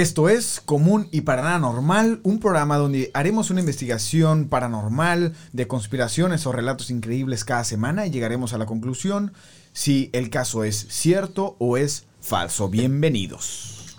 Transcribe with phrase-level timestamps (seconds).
[0.00, 5.68] Esto es Común y para nada normal, un programa donde haremos una investigación paranormal de
[5.68, 9.34] conspiraciones o relatos increíbles cada semana y llegaremos a la conclusión
[9.74, 12.70] si el caso es cierto o es falso.
[12.70, 13.98] Bienvenidos.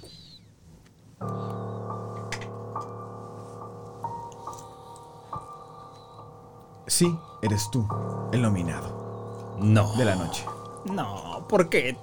[6.88, 7.88] Sí, eres tú,
[8.34, 9.94] el nominado No.
[9.96, 10.46] de la noche.
[10.86, 11.96] No, ¿por qué?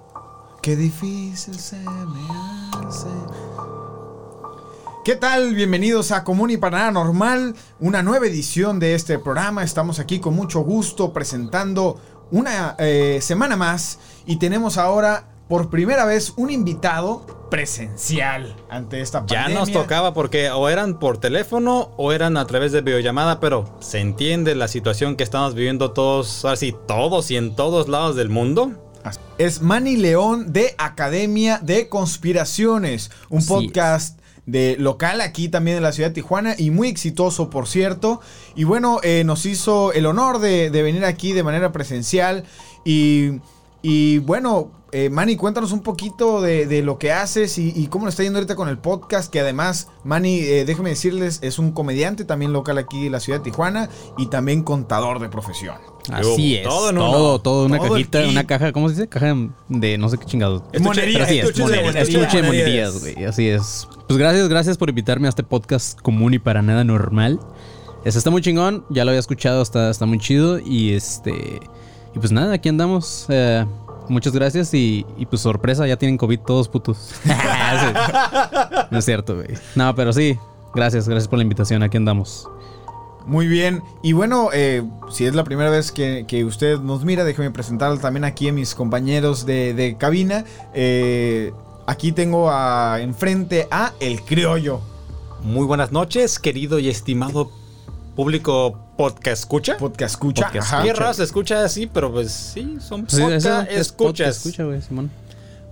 [0.63, 3.09] Qué difícil se me hace.
[5.09, 5.55] ¿Qué tal?
[5.55, 9.65] Bienvenidos a Común y para nada normal, una nueva edición de este programa.
[9.65, 11.99] Estamos aquí con mucho gusto presentando
[12.31, 19.25] una eh, semana más y tenemos ahora por primera vez un invitado presencial ante esta
[19.25, 19.61] Ya pandemia.
[19.61, 24.01] nos tocaba porque o eran por teléfono o eran a través de videollamada, pero se
[24.01, 28.73] entiende la situación que estamos viviendo todos, así todos y en todos lados del mundo.
[29.39, 34.18] Es Manny León de Academia de Conspiraciones, un Así podcast
[34.49, 38.21] de local aquí también en la ciudad de Tijuana y muy exitoso por cierto.
[38.57, 42.45] Y bueno, eh, nos hizo el honor de, de venir aquí de manera presencial
[42.85, 43.41] y,
[43.83, 48.07] y bueno, eh, Manny, cuéntanos un poquito de, de lo que haces y, y cómo
[48.07, 51.73] le está yendo ahorita con el podcast, que además, Manny, eh, déjeme decirles, es un
[51.73, 55.77] comediante también local aquí en la ciudad de Tijuana y también contador de profesión.
[56.11, 56.63] Así es.
[56.63, 57.39] Todo uno.
[57.41, 59.09] todo, una Todo el cajita, una caja, ¿cómo se dice?
[59.09, 59.35] Caja
[59.69, 60.63] de no sé qué chingados.
[60.81, 62.45] Monerías, Pero así es, estuche de Monerías.
[62.45, 63.25] monerías, güey.
[63.27, 63.87] Así es.
[64.07, 67.39] Pues gracias, gracias por invitarme a este podcast común y para nada normal.
[68.05, 70.59] Este está muy chingón, ya lo había escuchado, está, está muy chido.
[70.59, 71.61] Y este.
[72.15, 73.27] Y pues nada, aquí andamos.
[73.29, 73.67] eh,
[74.09, 77.13] muchas gracias y, y pues sorpresa, ya tienen COVID todos putos.
[77.25, 78.87] Sí.
[78.91, 79.49] no es cierto, güey.
[79.75, 80.39] No, pero sí.
[80.75, 82.49] Gracias, gracias por la invitación, aquí andamos.
[83.27, 83.83] Muy bien.
[84.03, 87.99] Y bueno, eh, si es la primera vez que, que usted nos mira, déjeme presentar
[87.99, 90.45] también aquí a mis compañeros de, de cabina.
[90.73, 91.53] Eh,
[91.87, 94.81] aquí tengo a, enfrente a El Criollo.
[95.43, 97.51] Muy buenas noches, querido y estimado
[98.23, 99.77] público podcast escucha.
[99.77, 100.47] Podcast escucha.
[100.47, 100.83] Podcast ajá.
[100.83, 103.95] Qué raro se escucha así, pero pues sí, son Sí, podcast es escuchas.
[103.97, 105.09] podcast escucha, güey, Simón.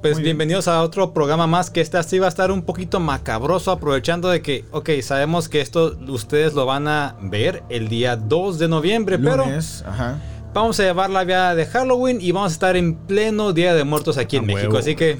[0.00, 0.36] Pues Muy bien.
[0.38, 4.28] bienvenidos a otro programa más que esta sí va a estar un poquito macabroso aprovechando
[4.28, 8.68] de que, ok, sabemos que esto ustedes lo van a ver el día 2 de
[8.68, 10.20] noviembre, pero Lunes, ajá.
[10.54, 13.82] vamos a llevar la vía de Halloween y vamos a estar en pleno Día de
[13.82, 14.78] Muertos aquí en A México, huevo.
[14.78, 15.18] así que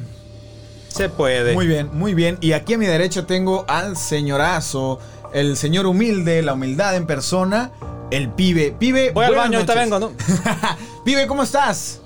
[0.87, 1.53] se puede.
[1.55, 2.39] Muy bien, muy bien.
[2.41, 4.99] Y aquí a mi derecha tengo al señorazo,
[5.33, 7.73] el señor humilde, la humildad en persona,
[8.11, 8.75] el pibe.
[8.79, 10.13] Pibe, Voy al baño, ahorita vengo, ¿no?
[11.05, 12.01] Pibe, ¿cómo estás?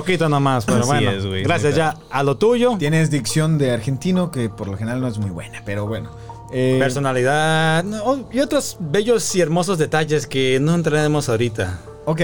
[0.00, 1.10] Poquito nomás, pero Así bueno.
[1.10, 1.94] es, güey, gracias neta.
[1.94, 2.76] ya a lo tuyo.
[2.78, 6.10] Tienes dicción de argentino que por lo general no es muy buena, pero bueno.
[6.52, 11.78] Eh, Personalidad no, oh, y otros bellos y hermosos detalles que no entraremos ahorita.
[12.06, 12.22] Ok,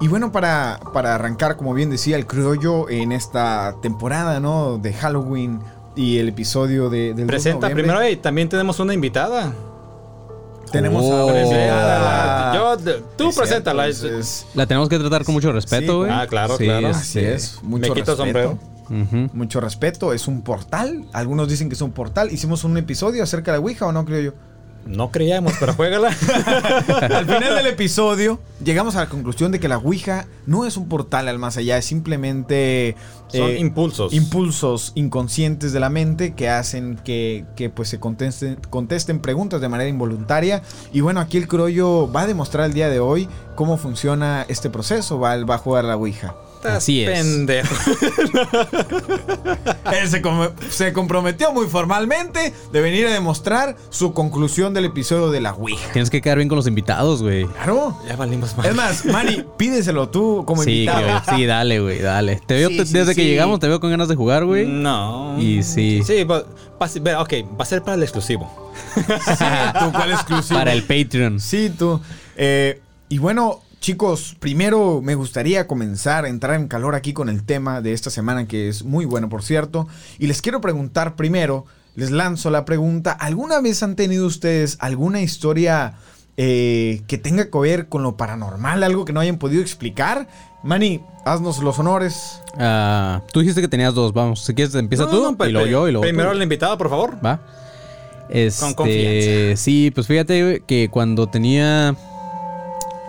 [0.00, 4.78] y bueno, para, para arrancar, como bien decía el criollo, en esta temporada, ¿no?
[4.78, 5.60] De Halloween
[5.94, 9.52] y el episodio de, del 2 de Presenta noviembre, primero, hey, también tenemos una invitada.
[10.72, 11.30] Tenemos Oh.
[11.30, 12.52] a.
[12.54, 12.76] Yo,
[13.16, 13.86] tú Es preséntala.
[13.88, 16.10] es- La tenemos que tratar con mucho respeto, Sí, güey.
[16.10, 16.88] ah, claro, claro.
[16.88, 18.16] Así es, mucho Me quito respeto.
[18.16, 18.58] sombrero.
[19.32, 21.04] Mucho respeto, es un portal.
[21.12, 22.30] Algunos dicen que es un portal.
[22.32, 24.32] Hicimos un episodio acerca de Ouija, ¿o no, creo yo?
[24.86, 26.08] No creíamos, pero juégala.
[26.08, 30.88] Al final del episodio llegamos a la conclusión de que la Ouija no es un
[30.88, 32.96] portal al más allá, es simplemente
[33.28, 34.12] Son eh, impulsos.
[34.12, 39.68] impulsos inconscientes de la mente que hacen que, que, pues se contesten, contesten preguntas de
[39.68, 40.62] manera involuntaria.
[40.92, 44.70] Y bueno, aquí el Croyo va a demostrar el día de hoy cómo funciona este
[44.70, 46.36] proceso, va, va a jugar la Ouija.
[46.64, 47.10] Así es.
[47.10, 47.74] Pendejo.
[49.92, 55.30] Él se, com- se comprometió muy formalmente de venir a demostrar su conclusión del episodio
[55.30, 55.92] de la Ouija.
[55.92, 57.46] Tienes que quedar bien con los invitados, güey.
[57.46, 57.98] Claro.
[58.06, 58.66] Ya valimos más.
[58.66, 61.06] Es más, Manny, pídeselo tú como Sí, invitado.
[61.06, 61.38] güey.
[61.38, 62.40] Sí, dale, güey, dale.
[62.46, 63.28] Te veo Sí, te- sí, desde que sí.
[63.28, 64.66] llegamos, te veo con ganas de jugar, güey.
[64.66, 65.36] No.
[65.40, 66.02] Y sí.
[66.04, 68.72] Sí, ser- ok, va a ser para el exclusivo.
[68.96, 70.58] ¿Tú cuál exclusivo?
[70.58, 71.40] Para el Patreon.
[71.40, 72.00] Sí, tú.
[72.36, 77.44] Eh, y bueno, chicos, primero me gustaría comenzar a entrar en calor aquí con el
[77.44, 79.88] tema de esta semana, que es muy bueno, por cierto.
[80.18, 85.22] Y les quiero preguntar primero, les lanzo la pregunta, ¿alguna vez han tenido ustedes alguna
[85.22, 85.94] historia
[86.36, 90.28] eh, que tenga que ver con lo paranormal, algo que no hayan podido explicar?
[90.62, 92.42] Manny, haznos los honores.
[92.58, 94.44] Ah, tú dijiste que tenías dos, vamos.
[94.44, 96.90] Si quieres, empieza No, tú no, y luego yo y luego Primero el invitado, por
[96.90, 97.24] favor.
[97.24, 97.40] Va.
[98.28, 99.62] Este, confianza.
[99.62, 101.94] Sí, pues fíjate que cuando tenía.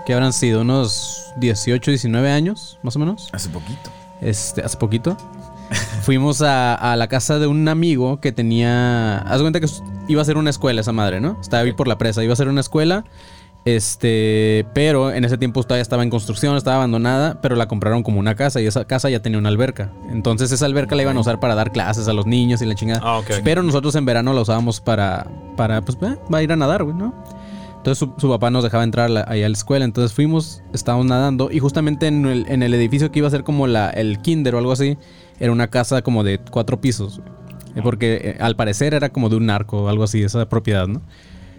[0.07, 0.61] Que habrán sido?
[0.61, 3.27] Unos 18, 19 años, más o menos.
[3.33, 3.89] Hace poquito.
[4.21, 5.17] Este, hace poquito.
[6.03, 9.17] Fuimos a, a la casa de un amigo que tenía.
[9.17, 9.67] Haz cuenta que
[10.07, 11.37] iba a ser una escuela esa madre, ¿no?
[11.41, 12.23] Estaba ahí por la presa.
[12.23, 13.03] Iba a ser una escuela.
[13.65, 18.17] Este, pero en ese tiempo todavía estaba en construcción, estaba abandonada, pero la compraron como
[18.17, 19.91] una casa y esa casa ya tenía una alberca.
[20.09, 22.75] Entonces esa alberca la iban a usar para dar clases a los niños y la
[22.75, 23.01] chingada.
[23.03, 23.19] Ah.
[23.43, 25.27] Pero nosotros en verano la usábamos para,
[25.57, 27.13] para pues, eh, va a ir a nadar, güey, ¿no?
[27.87, 29.85] Entonces su, su papá nos dejaba entrar la- ahí a la escuela.
[29.85, 31.49] Entonces fuimos, estábamos nadando.
[31.49, 34.55] Y justamente en el, en el edificio que iba a ser como la, el kinder
[34.55, 34.97] o algo así,
[35.39, 37.21] era una casa como de cuatro pisos.
[37.77, 40.85] Eh, Porque eh, al parecer era como de un narco o algo así, esa propiedad,
[40.85, 41.01] ¿no?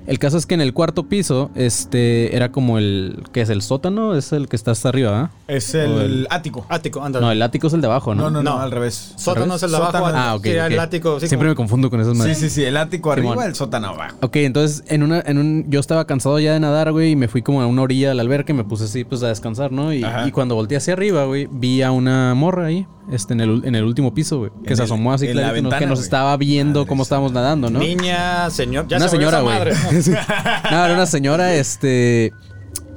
[0.08, 3.50] El caso es que en el cuarto piso, este, era como el, ¿qué es?
[3.50, 5.30] El sótano, es el que está hasta arriba, ¿ah?
[5.46, 6.64] Es el, el- ático.
[6.68, 7.20] Ático, anda.
[7.20, 8.22] No, el ático es el de abajo, ¿no?
[8.24, 8.60] No, no, no, No.
[8.62, 9.12] al revés.
[9.16, 9.98] Sótano es el de abajo.
[10.14, 10.42] Ah, ok.
[10.44, 10.70] Sí, ok.
[10.72, 11.20] el ático.
[11.20, 12.38] sí, Siempre me confundo con esas Sí, madres.
[12.38, 13.46] sí, sí, el ático arriba, Simón.
[13.46, 14.16] el sótano abajo.
[14.22, 17.28] Ok, entonces en una, en un, yo estaba cansado ya de nadar, güey, y me
[17.28, 19.72] fui como a una orilla de la alberca y me puse así, pues, a descansar,
[19.72, 19.92] ¿no?
[19.92, 23.50] Y, y cuando volteé hacia arriba, güey, vi a una morra ahí, este, en el,
[23.50, 26.36] ul- en el último piso, güey, que En se asomó así, claro, que nos, estaba
[26.36, 27.78] viendo Madre cómo estábamos nadando, ¿no?
[27.78, 28.86] Niña, señor.
[28.88, 29.56] Ya una señora, güey.
[30.02, 30.10] Sí.
[30.70, 32.32] no, era una señora, este.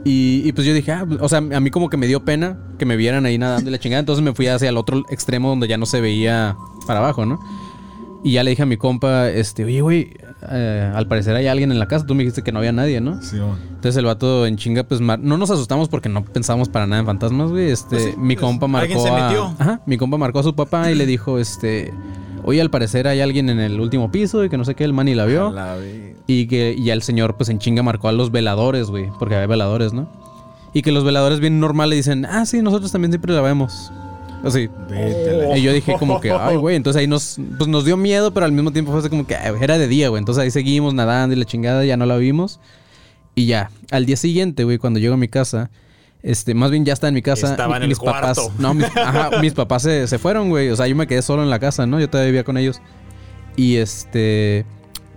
[0.03, 2.57] Y, y pues yo dije, ah, o sea, a mí como que me dio pena
[2.79, 3.99] que me vieran ahí nadando y la chingada.
[3.99, 6.55] Entonces me fui hacia el otro extremo donde ya no se veía
[6.87, 7.39] para abajo, ¿no?
[8.23, 10.13] Y ya le dije a mi compa, este, oye, güey,
[10.51, 12.05] eh, al parecer hay alguien en la casa.
[12.05, 13.21] Tú me dijiste que no había nadie, ¿no?
[13.21, 13.57] Sí, bueno.
[13.67, 16.99] Entonces el vato en chinga, pues mar- no nos asustamos porque no pensábamos para nada
[16.99, 17.69] en fantasmas, güey.
[17.71, 18.93] Este, Pues sí, mi pues, compa marcó.
[18.93, 19.55] alguien se metió.
[19.59, 21.91] Ajá, mi compa marcó a su papá y le dijo, este,
[22.43, 24.93] oye, al parecer hay alguien en el último piso y que no sé qué, el
[24.93, 25.51] man y la vio.
[25.51, 29.09] La vi- Y que ya el señor, pues en chinga marcó a los veladores, güey,
[29.19, 30.07] porque había veladores, ¿no?
[30.73, 33.91] Y que los veladores bien normal le dicen, ah, sí, nosotros también siempre la vemos.
[34.43, 34.69] Así.
[34.89, 38.31] La- Y yo dije como que, ay, güey, entonces ahí nos, pues nos dio miedo,
[38.33, 40.19] pero al mismo tiempo fue así como que ay, era de día, güey.
[40.19, 42.59] Entonces ahí seguimos nadando y la chingada, ya no la vimos.
[43.35, 45.69] Y ya, al día siguiente, güey, cuando llego a mi casa,
[46.23, 47.51] este, más bien ya está en mi casa.
[47.51, 48.53] Estaba en el mis papás, cuarto.
[48.57, 50.69] no, mis, ajá, mis papás se, se fueron, güey.
[50.69, 51.99] O sea, yo me quedé solo en la casa, ¿no?
[51.99, 52.81] Yo todavía vivía con ellos.
[53.57, 54.65] Y este,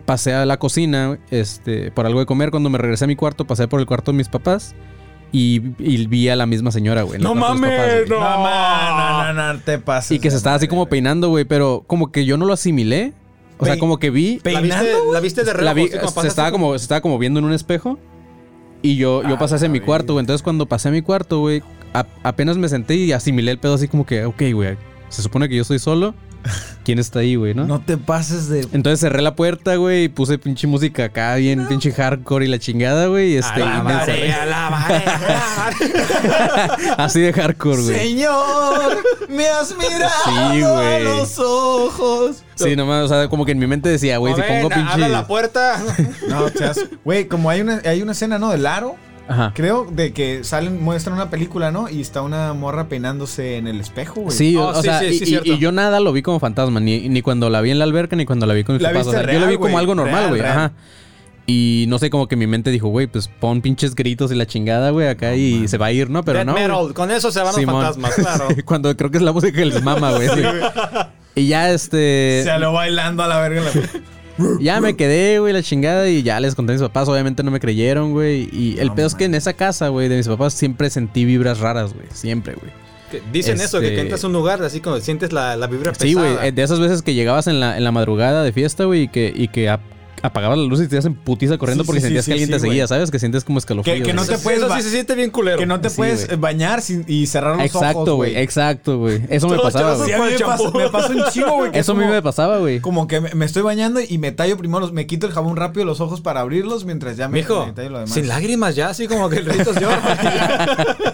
[0.06, 2.50] pasé a la cocina, este, por algo de comer.
[2.50, 4.74] Cuando me regresé a mi cuarto, pasé por el cuarto de mis papás.
[5.32, 7.20] Y, y vi a la misma señora, güey.
[7.20, 8.08] No papás, mames, güey.
[8.08, 8.20] no.
[8.20, 10.12] No, no, no, no, te pases.
[10.12, 13.12] Y que se estaba así como peinando, güey, pero como que yo no lo asimilé.
[13.58, 14.40] O sea, como que vi.
[14.44, 15.64] ¿La viste, ¿Peinando, la viste de reojo?
[15.64, 17.98] La vi, así como se, estaba como, se estaba como viendo en un espejo.
[18.82, 20.22] Y yo, yo Ah, pasé hacia mi cuarto, güey.
[20.22, 21.62] Entonces cuando pasé a mi cuarto, güey,
[21.94, 24.76] a- apenas me senté y asimilé el pedo así como que, ok, güey.
[25.08, 26.14] Se supone que yo estoy solo.
[26.84, 27.64] ¿Quién está ahí, güey, no?
[27.66, 28.60] No te pases de.
[28.72, 32.58] Entonces cerré la puerta, güey, y puse pinche música acá, bien pinche hardcore y la
[32.58, 33.32] chingada, güey.
[33.32, 34.32] Y este, y me Alabaré, encerré.
[34.34, 36.94] alabaré, alabaré.
[36.98, 37.98] Así de hardcore, güey.
[37.98, 42.42] Señor, me has mirado Sí, a los ojos.
[42.56, 44.92] Sí, nomás, o sea, como que en mi mente decía, güey, si pongo pinche.
[44.92, 45.82] Abra la puerta.
[46.28, 48.50] No, te has- Güey, como hay una, hay una escena, ¿no?
[48.50, 48.96] Del aro.
[49.26, 49.52] Ajá.
[49.54, 51.88] Creo de que salen, muestran una película, ¿no?
[51.88, 54.36] Y está una morra peinándose en el espejo, güey.
[54.36, 55.48] Sí, Oh, o, sí, sea, sí, y, sí, y- cierto.
[55.52, 58.16] y yo nada lo vi como fantasma, ni, ni cuando la vi en la alberca,
[58.16, 59.06] ni cuando la vi con mis La papás.
[59.06, 60.42] O yo lo real, vi como algo normal, güey.
[60.42, 60.72] Ajá.
[61.46, 64.46] Y no sé, como que mi mente dijo, güey, pues pon pinches gritos y la
[64.46, 66.22] chingada, güey, acá y se va a ir, ¿no?
[66.24, 66.54] Pero no.
[66.54, 66.94] metal.
[66.94, 68.48] Con eso se van los fantasmas, claro.
[68.64, 70.28] cuando creo que es la música que les mama, güey.
[70.28, 70.42] sí.
[71.34, 72.42] Y ya este.
[72.44, 73.60] Se lo bailando a la verga.
[73.60, 73.88] en la-
[74.60, 77.08] Ya me quedé, güey, la chingada y ya les conté a mis papás.
[77.08, 78.48] Obviamente no me creyeron, güey.
[78.52, 81.24] Y el No pedo es que en esa casa, güey, de mis papás siempre sentí
[81.24, 82.06] vibras raras, güey.
[82.12, 82.72] Siempre, güey.
[83.32, 85.94] Dicen eso, que, Este- que entras a un lugar así como sientes la, la vibra
[85.94, 86.30] Sí, güey.
[86.30, 86.46] pesada.
[86.48, 89.08] eh, De esas veces que llegabas en la, en la madrugada de fiesta, güey, y
[89.08, 89.80] que, y que ap-
[90.26, 92.32] apagabas la luz y te ibas en putiza corriendo Sí, porque sí, sentías sí, que
[92.32, 92.86] alguien sí, te seguía.
[92.86, 93.10] ¿sabes?
[93.10, 93.98] Que sientes como escalofríos.
[93.98, 94.28] Que- que no güey.
[94.28, 95.58] te Eso- puedes eso sí se siente bien culero.
[95.58, 98.36] Que no te Sí, puedes bañar sin- y cerrar los ojos, Exacto, güey.
[98.36, 99.20] Exacto, güey.
[99.28, 100.10] Eso me pasaba, güey.
[100.78, 101.70] me pasa un chingo, güey.
[101.74, 102.80] Eso a mí me pasaba, güey.
[102.80, 105.56] Como que me, me estoy bañando y me tallo primero, los- me quito el jabón
[105.56, 108.14] rápido los ojos para abrirlos mientras ya me, Mijo, me tallo lo demás.
[108.14, 110.00] sin lágrimas ya, así como que el rito llora.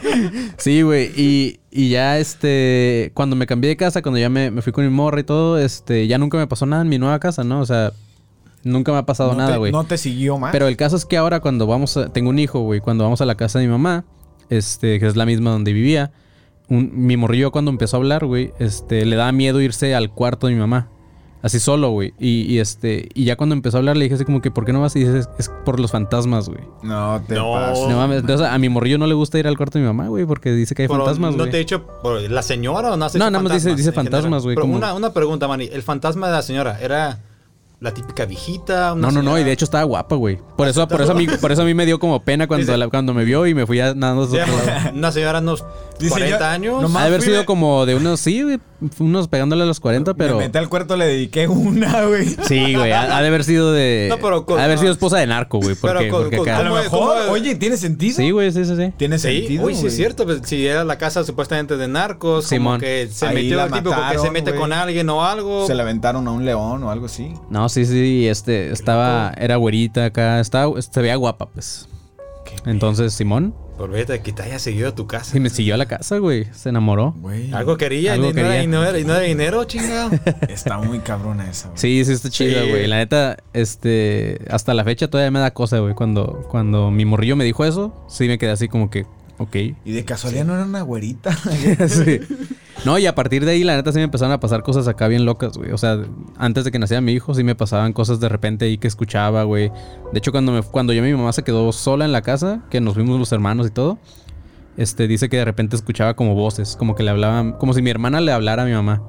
[0.58, 1.10] Sí, güey.
[1.16, 4.84] Y, y ya, este, cuando me cambié de casa, cuando ya me, me fui con
[4.84, 7.60] mi morra y todo, este, ya nunca me pasó nada en mi nueva casa, ¿no?
[7.60, 7.92] O sea,
[8.64, 9.72] nunca me ha pasado no nada, güey.
[9.72, 10.52] No te siguió más.
[10.52, 13.20] Pero el caso es que ahora cuando vamos a, tengo un hijo, güey, cuando vamos
[13.20, 14.04] a la casa de mi mamá,
[14.48, 16.12] este, que es la misma donde vivía,
[16.68, 20.46] un- mi morrillo cuando empezó a hablar, güey, este, le daba miedo irse al cuarto
[20.46, 20.88] de mi mamá.
[21.42, 22.12] Así solo, güey.
[22.18, 24.66] Y, y, este, y ya cuando empezó a hablar le dije así como que, ¿por
[24.66, 24.94] qué no vas?
[24.94, 26.60] Y dices, es por los fantasmas, güey.
[26.82, 27.52] No te No.
[27.54, 27.88] pases.
[27.88, 30.08] No mames, entonces a mi morrillo no le gusta ir al cuarto de mi mamá,
[30.08, 31.50] güey, porque dice que hay Pero, fantasmas, ¿No güey.
[31.50, 34.42] te he dicho por la señora o no has No, nada más dice- dice fantasmas,
[34.42, 35.70] güey, Pero como- una, una pregunta, Manny.
[35.72, 37.20] ¿El fantasma de la señora era
[37.80, 38.92] la típica viejita?
[38.92, 40.38] una No, no, no, y de hecho estaba guapa, güey.
[40.56, 42.76] Por eso, por eso a mí, por eso a mí me dio como pena cuando,
[42.76, 44.28] la- cuando me vio y me fui a nada más.
[44.94, 45.64] Una señora de unos
[46.00, 46.82] Dice, 40 yo- años.
[46.82, 48.58] nomás- Ha de haber sido de- como de unos, sí, güey,
[48.98, 50.36] unos pegándole a los 40, pero.
[50.38, 52.26] Me metí al cuarto, le dediqué una, güey.
[52.48, 54.06] Sí, güey, ha, ha de haber sido de.
[54.08, 55.76] No, pero con- ha de haber sido esposa de narco, güey.
[55.80, 58.16] Pero Porque, con- porque con- acá- A lo ¿Cómo- mejor, cómo- oye, ¿tiene sentido?
[58.16, 58.92] Sí, güey, sí, sí, sí.
[58.96, 59.64] Tiene Sí, sentido.
[59.64, 60.24] uy, sí es cierto.
[60.24, 62.80] pues, si era la casa supuestamente de narcos, como Simón.
[62.80, 65.66] que se Ahí metió la el típico que se mete con alguien o algo.
[65.66, 67.32] Se la aventaron a un león o algo así.
[67.50, 71.86] No, sí, sí, este, estaba, era güerita acá, estaba, se veía guapa, pues.
[72.66, 75.32] Entonces, Simón, Por vete, que te haya seguido a tu casa.
[75.32, 77.14] sí me siguió a la casa, güey, se enamoró.
[77.18, 77.50] Güey.
[77.54, 78.62] Algo quería, Algo y, no era, quería.
[78.62, 80.10] y, no era, y no era dinero, chingado.
[80.50, 81.78] Está muy cabrona esa, güey.
[81.78, 82.68] Sí, sí, está chida, Sí.
[82.68, 82.86] güey.
[82.86, 85.94] La neta, este, hasta la fecha todavía me da cosa, güey.
[85.94, 89.06] Cuando, cuando mi morrillo me dijo eso, sí me quedé así como que,
[89.40, 89.56] ok.
[89.84, 91.36] Y de casualidad no era una güerita.
[91.88, 92.20] Sí.
[92.84, 95.06] No, y a partir de ahí, la neta, sí me empezaron a pasar cosas acá
[95.08, 95.72] bien locas, güey.
[95.72, 96.02] O sea,
[96.38, 99.42] antes de que naciera mi hijo, sí me pasaban cosas de repente ahí que escuchaba,
[99.42, 99.70] güey.
[100.12, 102.80] De hecho, cuando, me, cuando yo mi mamá se quedó sola en la casa, que
[102.80, 103.98] nos fuimos los hermanos y todo,
[104.76, 107.90] este, dice que de repente escuchaba como voces, como que le hablaban, como si mi
[107.90, 109.02] hermana le hablara a mi mamá.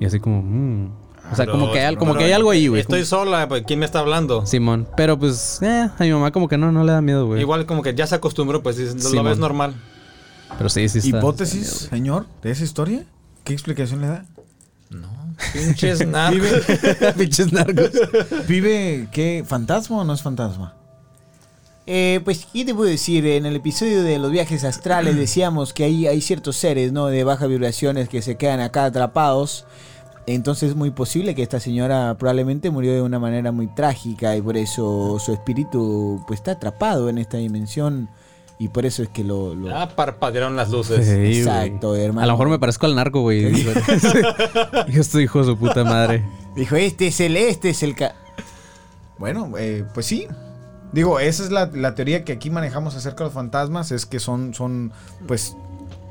[0.00, 0.90] Y así como, mm.
[1.32, 2.82] O sea, como que hay, como que hay algo ahí, güey.
[2.82, 4.44] Estoy sola, pues, ¿quién me está hablando?
[4.46, 4.86] Simón.
[4.96, 7.40] Pero pues, eh, a mi mamá como que no, no le da miedo, güey.
[7.40, 9.24] Igual como que ya se acostumbró, pues lo, lo Simón.
[9.24, 9.74] ves normal.
[10.58, 11.18] Pero sí, sí está.
[11.18, 13.04] ¿Hipótesis, señor, de esa historia?
[13.44, 14.24] ¿Qué explicación le da?
[14.90, 15.08] No,
[15.54, 16.50] pinches narcos.
[17.16, 17.90] Pinches narcos.
[18.46, 19.42] ¿Vive qué?
[19.46, 20.74] ¿Fantasma o no es fantasma?
[21.86, 23.26] Eh, pues, ¿qué te puedo decir?
[23.26, 27.06] En el episodio de los viajes astrales decíamos que hay, hay ciertos seres, ¿no?
[27.06, 29.64] De bajas vibraciones que se quedan acá atrapados.
[30.26, 34.42] Entonces es muy posible que esta señora probablemente murió de una manera muy trágica y
[34.42, 38.08] por eso su espíritu pues está atrapado en esta dimensión
[38.58, 39.54] y por eso es que lo...
[39.56, 41.04] lo- Ah, parpadearon las luces.
[41.04, 41.38] Sí, güey.
[41.38, 42.22] Exacto, hermano.
[42.22, 43.64] A lo mejor me parezco al narco, güey.
[44.88, 46.24] Yo estoy hijo de su puta madre.
[46.54, 47.96] Dijo, este es el, este es el...
[47.96, 48.14] ca-".
[49.18, 50.28] Bueno, eh, pues sí.
[50.92, 54.20] Digo, esa es la, la teoría que aquí manejamos acerca de los fantasmas, es que
[54.20, 54.92] son, son
[55.26, 55.56] pues,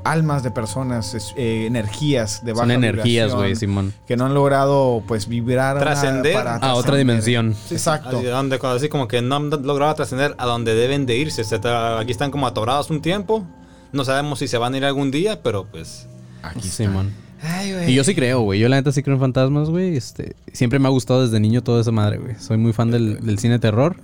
[0.04, 3.92] almas de personas, es- eh, energías de baja Son energías, güey, Simón.
[4.06, 6.98] Que no han logrado, pues, vibrar a Trascender para A otra trascender.
[6.98, 7.54] dimensión.
[7.70, 8.18] Exacto.
[8.18, 11.42] Así, donde, así como que no han logrado trascender a donde deben de irse.
[11.42, 13.46] O sea, está- aquí están como atorados un tiempo.
[13.92, 16.06] No sabemos si se van a ir algún día, pero pues...
[16.42, 16.66] Aquí.
[16.68, 17.12] Simón.
[17.42, 17.74] Ay.
[17.88, 18.58] Y yo sí creo, güey.
[18.60, 19.96] Yo la neta sí creo en fantasmas, güey.
[19.96, 22.36] Este, siempre me ha gustado desde niño toda esa madre, güey.
[22.38, 23.96] Soy muy fan del, del cine de terror.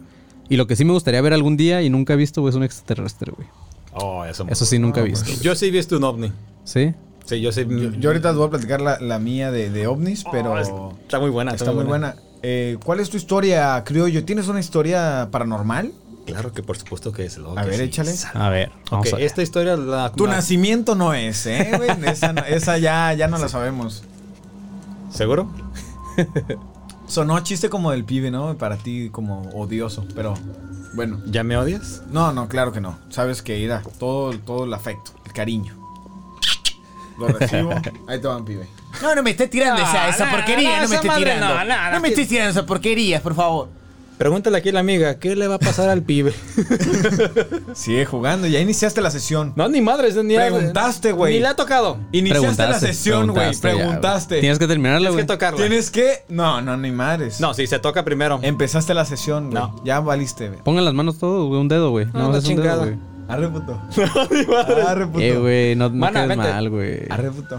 [0.49, 2.57] Y lo que sí me gustaría ver algún día y nunca he visto, güey, es
[2.57, 3.47] un extraterrestre, güey.
[3.93, 4.47] Oh, eso.
[4.49, 5.31] Eso sí nunca he visto.
[5.43, 6.33] Yo sí he visto un ovni.
[6.65, 6.95] ¿Sí?
[7.25, 7.67] Sí, yo sí.
[7.69, 10.93] Yo, yo ahorita les voy a platicar la, la mía de, de ovnis, pero Oh,
[11.03, 11.53] está muy buena.
[11.53, 12.17] está muy buena.
[12.43, 14.25] Eh, ¿Cuál es tu historia, criollo?
[14.25, 15.93] ¿Tienes una historia paranormal?
[16.27, 17.85] Claro que por supuesto que es lo A que ver, sí.
[17.85, 18.15] échale.
[18.35, 20.13] A ver, vamos a esta historia la...
[20.13, 21.91] Tu la- nacimiento no es, ¿eh, güey?
[22.13, 24.05] Esa, esa ya, ya no la sabemos.
[25.11, 25.51] ¿Seguro?
[27.07, 28.57] Sonó chiste como del pibe, ¿no?
[28.59, 30.35] Para ti como odioso, pero
[30.99, 31.21] bueno.
[31.27, 32.03] ¿Ya me odias?
[32.11, 32.99] No, no, claro que no.
[33.09, 35.77] Sabes que irá todo, todo el afecto, el cariño.
[37.17, 37.71] Lo recibo.
[38.09, 38.67] Ahí te van, pibe.
[39.01, 41.17] No, no me estés tirando No, esa, esa no, porquería, no, no, me esa estés
[41.17, 41.47] tirando.
[41.47, 43.69] no, no, No, me estés tirando esas porquerías, por favor.
[44.19, 46.35] Pregúntale aquí a la amiga, ¿qué le va a pasar al pibe?
[47.75, 49.53] Sigue jugando, ya iniciaste la sesión.
[49.55, 51.35] No, ni madres, ni Preguntaste, güey.
[51.35, 51.99] Ni le ha tocado.
[52.11, 53.57] Iniciaste la sesión, güey.
[53.57, 54.41] preguntaste ya.
[54.41, 55.25] Tienes que terminarla, Tienes güey.
[55.25, 55.59] que tocarla.
[55.59, 56.25] ¿Tienes que?
[56.29, 57.41] No, no, ni madres.
[57.41, 58.41] No, si se toca primero.
[58.43, 59.63] Empezaste la sesión, güey.
[59.63, 59.81] No.
[59.85, 60.61] Ya valiste, güey.
[60.63, 61.61] Pongan las manos todo, güey.
[61.61, 62.07] Un dedo, güey.
[62.07, 62.97] No, No, la es un dedo, güey.
[63.29, 63.81] Arre, puto.
[64.33, 64.87] Ni madres.
[64.87, 65.21] Arre, puto.
[65.21, 67.03] Eh, güey, no, no Mana, quedes mal, güey.
[67.09, 67.57] Arre, puto.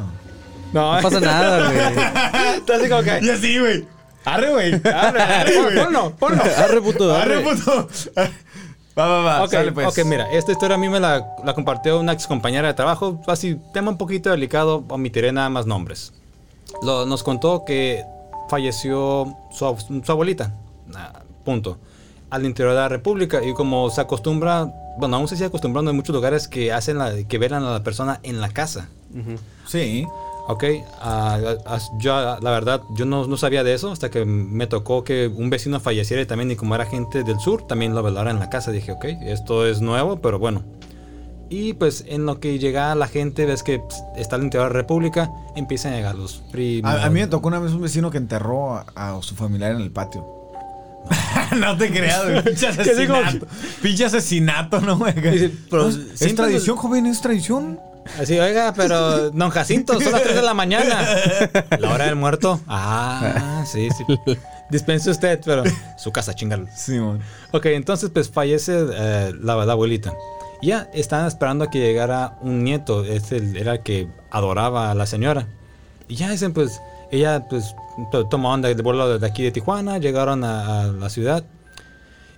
[0.73, 1.77] No, No pasa nada, güey.
[2.57, 3.19] Está así como que...
[3.21, 3.87] Y así, güey.
[4.25, 4.73] Arre, güey.
[4.93, 6.43] Arre, arre, ponlo, ponlo.
[6.43, 7.43] Arre, puto, Arre, arre.
[7.55, 7.87] puto.
[8.97, 9.43] Va, va, va.
[9.43, 9.87] Ok, Sale, pues.
[9.97, 13.21] ok, mira, esta historia a mí me la, la compartió una ex compañera de trabajo.
[13.27, 16.11] Así, tema un poquito delicado, omitiré nada más nombres.
[16.81, 18.03] Lo- nos contó que
[18.49, 20.53] falleció su, su abuelita.
[20.93, 21.77] Ah, punto.
[22.29, 23.41] Al interior de la República.
[23.41, 24.65] Y como se acostumbra,
[24.97, 27.83] bueno, aún se sigue acostumbrando en muchos lugares que hacen la, que velan a la
[27.83, 28.89] persona en la casa.
[29.65, 30.05] Sí.
[30.51, 30.63] Ok,
[30.99, 31.37] ah,
[31.99, 35.27] yo ah, la verdad, yo no, no sabía de eso hasta que me tocó que
[35.27, 38.39] un vecino falleciera y también, y como era gente del sur, también lo velara en
[38.39, 38.71] la casa.
[38.71, 40.63] Dije, ok, esto es nuevo, pero bueno.
[41.51, 44.73] Y pues en lo que llega la gente, ves que pues, está el interior de
[44.73, 46.91] la República, empiezan a llegar los primos.
[46.91, 49.73] A, a mí me tocó una vez un vecino que enterró a, a su familiar
[49.73, 50.25] en el patio.
[51.59, 52.43] no te creas, güey.
[52.43, 53.47] Pinche asesinato.
[53.83, 55.13] Pinche asesinato, ¿no, güey?
[55.13, 57.79] Pero No, es siempre tradición, joven, es tradición.
[58.19, 61.05] Así, oiga, pero don Jacinto, son las 3 de la mañana.
[61.79, 62.59] La hora del muerto.
[62.67, 64.03] Ah, sí, sí.
[64.69, 65.63] Dispense usted, pero
[65.97, 66.67] su casa, chingalo.
[66.75, 67.19] Sí, mon.
[67.51, 70.13] Ok, entonces pues fallece eh, la, la abuelita.
[70.61, 73.03] Ya estaban esperando a que llegara un nieto.
[73.05, 75.47] Este era el que adoraba a la señora.
[76.07, 77.75] Y ya dicen, pues, ella pues
[78.11, 81.43] to- tomó onda de vuelo de aquí de Tijuana, llegaron a, a la ciudad.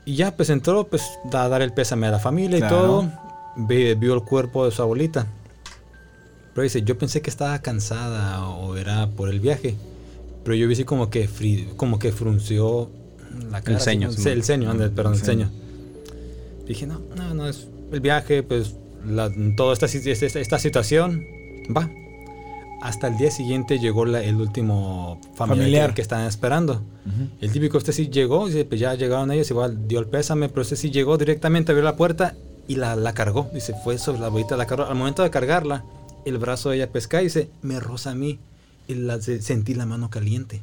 [0.06, 1.04] Y ya pues entró pues
[1.34, 2.76] a dar el pésame a la familia Claro.
[2.76, 3.12] y todo.
[3.98, 5.26] Vio el cuerpo de su abuelita.
[6.54, 9.76] Pero dice, yo pensé que estaba cansada o era por el viaje.
[10.44, 12.90] Pero yo vi así como que, fri- como que frunció
[13.52, 13.78] la cara.
[13.78, 14.28] así ceño, sí.
[14.30, 15.50] el ceño, ande, perdón, el El ceño.
[16.68, 18.76] Dije, no, no, no, es el viaje, pues,
[19.08, 21.24] la- toda esta, esta, esta situación,
[21.76, 21.90] va.
[22.82, 25.90] Hasta el día siguiente llegó la- el último familiar, Familiar.
[25.90, 26.82] Que, que estaban esperando.
[27.40, 30.76] El típico, este sí llegó, pues ya llegaron ellos, igual dio el pésame, pero este
[30.76, 32.36] sí llegó directamente, abrió la puerta
[32.68, 33.50] y la, la cargó.
[33.54, 34.86] Dice, fue sobre la abuelita, la cargó.
[34.86, 35.84] Al momento de cargarla,
[36.26, 38.40] el brazo de ella pesca y dice, me roza a mí.
[38.88, 40.62] Y la, se- sentí la mano caliente.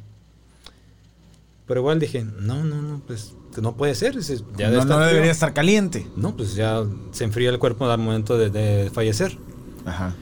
[1.67, 4.15] Pero igual dije, no, no, no, pues no puede ser.
[4.15, 5.07] Dice, ya no, estar no frío".
[5.07, 6.07] debería estar caliente.
[6.15, 9.37] No, pues ya se enfría el cuerpo al momento de, de fallecer.
[9.85, 10.15] Ajá.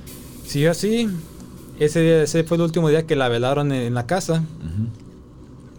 [0.46, 1.10] Siguió así.
[1.80, 4.44] Ese, día- ese fue el último día que la velaron en, en la casa.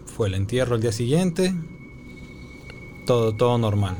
[0.05, 1.53] Fue el entierro el día siguiente.
[3.05, 3.97] Todo, todo normal.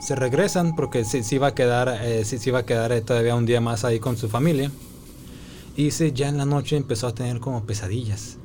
[0.00, 3.00] Se regresan porque se, se iba a quedar, eh, se, se iba a quedar eh,
[3.00, 4.70] todavía un día más ahí con su familia.
[5.76, 8.38] Y dice, ya en la noche empezó a tener como pesadillas.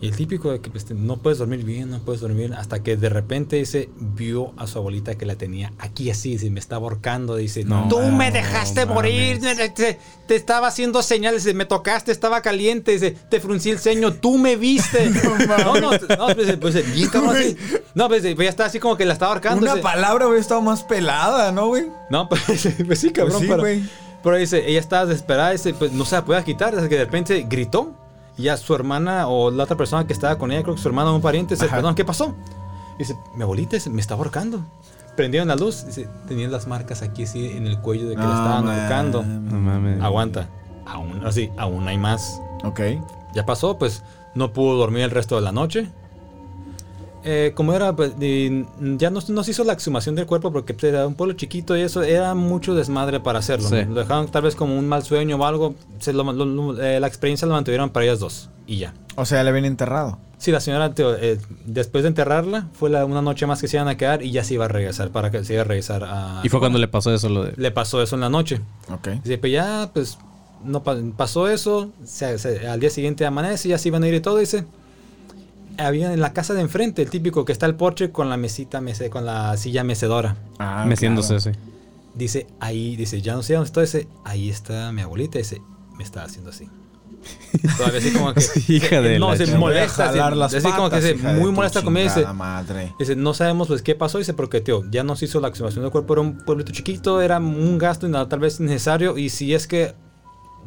[0.00, 2.96] Y el típico de que pues, no puedes dormir bien, no puedes dormir, hasta que
[2.96, 6.82] de repente dice, vio a su abuelita que la tenía aquí así, dice, me estaba
[6.82, 9.40] ahorcando, dice, No, tú me dejaste morir,
[9.74, 14.36] te, te estaba haciendo señales, me tocaste, estaba caliente, dice, te fruncí el ceño, tú
[14.36, 15.08] me viste.
[15.48, 17.56] no, no, no, pues, pues, bien cabrón así.
[17.94, 19.62] No, pues, pues, ya está así como que la estaba ahorcando.
[19.62, 21.84] Una dice, palabra hubiera estado más pelada, ¿no, güey?
[22.10, 24.03] no, pues, pues sí, cabrón, Pues sí, pero, güey.
[24.24, 27.04] Pero dice, ella estaba desesperada, dice, pues no se la podía quitar, hasta que de
[27.04, 27.92] repente gritó.
[28.36, 30.88] Y ya su hermana o la otra persona que estaba con ella, creo que su
[30.88, 31.76] hermana o un pariente, dice, Ajá.
[31.76, 32.34] perdón, ¿qué pasó?
[32.98, 34.60] Dice, mi abuelita dice, me estaba ahorcando.
[35.14, 38.28] Prendieron la luz, dice, tenían las marcas aquí así en el cuello de que la
[38.34, 39.22] estaban ahorcando.
[39.22, 40.02] No mames.
[40.02, 40.48] Aguanta,
[40.86, 42.40] aún así, aún hay más.
[42.64, 42.80] Ok.
[43.34, 44.02] Ya pasó, pues
[44.34, 45.88] no pudo dormir el resto de la noche.
[47.26, 48.64] Eh, como era, pues, y,
[48.98, 51.80] ya no, no se hizo la exhumación del cuerpo porque era un pueblo chiquito y
[51.80, 53.68] eso era mucho desmadre para hacerlo.
[53.68, 53.76] Sí.
[53.88, 55.74] Lo dejaron tal vez como un mal sueño o algo.
[56.00, 58.92] Se lo- lo- lo- eh, la experiencia la mantuvieron para ellas dos y ya.
[59.16, 60.18] O sea, le habían enterrado.
[60.36, 63.88] Sí, la señora, eh, después de enterrarla, fue la- una noche más que se iban
[63.88, 66.40] a quedar y ya se iba a regresar para que se iba a regresar a.
[66.44, 67.54] Y fue cuando le pasó eso, lo de.
[67.56, 68.60] Le pasó eso en la noche.
[68.92, 69.08] Ok.
[69.22, 70.18] Dice, pues ya, pues,
[70.62, 71.90] no pa- pasó eso.
[72.04, 74.36] se- se- al día siguiente amanece, ya se iban a ir y todo.
[74.36, 74.66] Dice,
[75.78, 78.80] había en la casa de enfrente, el típico que está el porche con la mesita,
[78.80, 80.36] mece- con la silla mecedora.
[80.58, 81.40] Ah, meciéndose, claro.
[81.40, 81.50] sí.
[82.14, 83.80] Dice, ahí, dice, ya no sé dónde está.
[83.80, 85.38] Dice, ahí está mi abuelita.
[85.38, 85.60] Dice,
[85.96, 86.68] me está haciendo así.
[87.78, 88.42] Todavía así como que.
[88.68, 90.06] Hija de No, la se molesta.
[90.06, 92.08] Jalar así- las así como que se muy molesta conmigo.
[92.14, 92.92] Dice, madre.
[92.98, 95.90] Dice, no sabemos pues qué pasó, dice, porque tío, ya nos hizo la exhumación del
[95.90, 99.54] cuerpo, era un pueblito chiquito, era un gasto y nada, tal vez innecesario, y si
[99.54, 99.94] es que,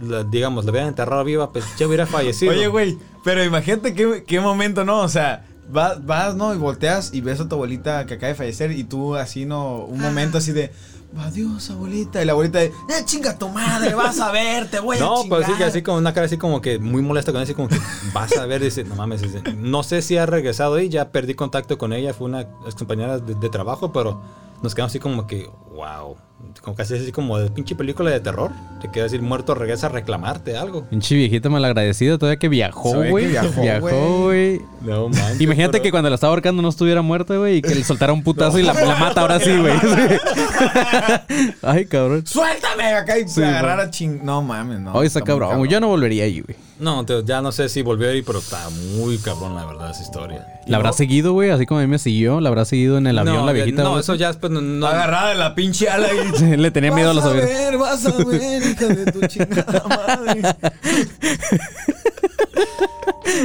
[0.02, 2.52] la- digamos, la hubieran enterrado viva, pues ya hubiera fallecido.
[2.52, 5.02] Oye, güey, pero imagínate qué, qué momento, ¿no?
[5.02, 6.54] O sea, vas, vas, ¿no?
[6.54, 9.80] Y volteas y ves a tu abuelita que acaba de fallecer y tú así, ¿no?
[9.86, 10.72] Un momento así de,
[11.18, 12.22] adiós, abuelita.
[12.22, 12.72] Y la abuelita de, ¡eh,
[13.06, 13.94] chinga tu madre!
[13.96, 16.38] Vas a ver, te voy a No, pues sí, que así como una cara así
[16.38, 17.80] como que muy molesta con él, así como que
[18.14, 21.34] vas a ver, dice, no mames, dice, no sé si ha regresado y ya perdí
[21.34, 24.22] contacto con ella, fue una ex compañera de, de trabajo, pero
[24.62, 26.18] nos quedamos así como que, wow,
[26.62, 29.90] como casi así como de pinche película de terror, te quedas decir muerto, regresa a
[29.90, 30.84] reclamarte algo.
[30.86, 33.28] Pinche viejita malagradecida, todavía que viajó, güey.
[33.28, 34.62] viajó, güey.
[34.82, 37.76] No manches, Imagínate pero- que cuando la estaba ahorcando no estuviera muerta, güey, y que
[37.76, 39.74] le soltara un putazo y la, la mata ahora sí, güey.
[41.62, 42.26] Ay, cabrón.
[42.26, 42.94] ¡Suéltame!
[42.94, 44.20] Acá y Sí, agarrar a ching...
[44.24, 44.94] No mames, no.
[44.94, 45.70] Hoy está cabrón, güey.
[45.72, 46.58] Yo no volvería ahí, güey.
[46.80, 49.90] No, te- ya no sé si volvió a ir, pero está muy cabrón la verdad
[49.92, 50.46] esa historia.
[50.68, 52.40] La habrá seguido, güey, así como a mí me siguió.
[52.40, 53.82] La habrá seguido en el avión, no, la viejita.
[53.84, 54.02] No, güey.
[54.02, 54.62] eso ya después no.
[54.62, 56.58] no- Agarrada de la pinche ala y...
[56.58, 57.58] Le tenía miedo a los vas a aviones.
[57.58, 60.42] ver, vas a ver, hija de tu chingada madre.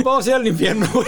[0.05, 1.07] Vamos a ir al infierno, güey.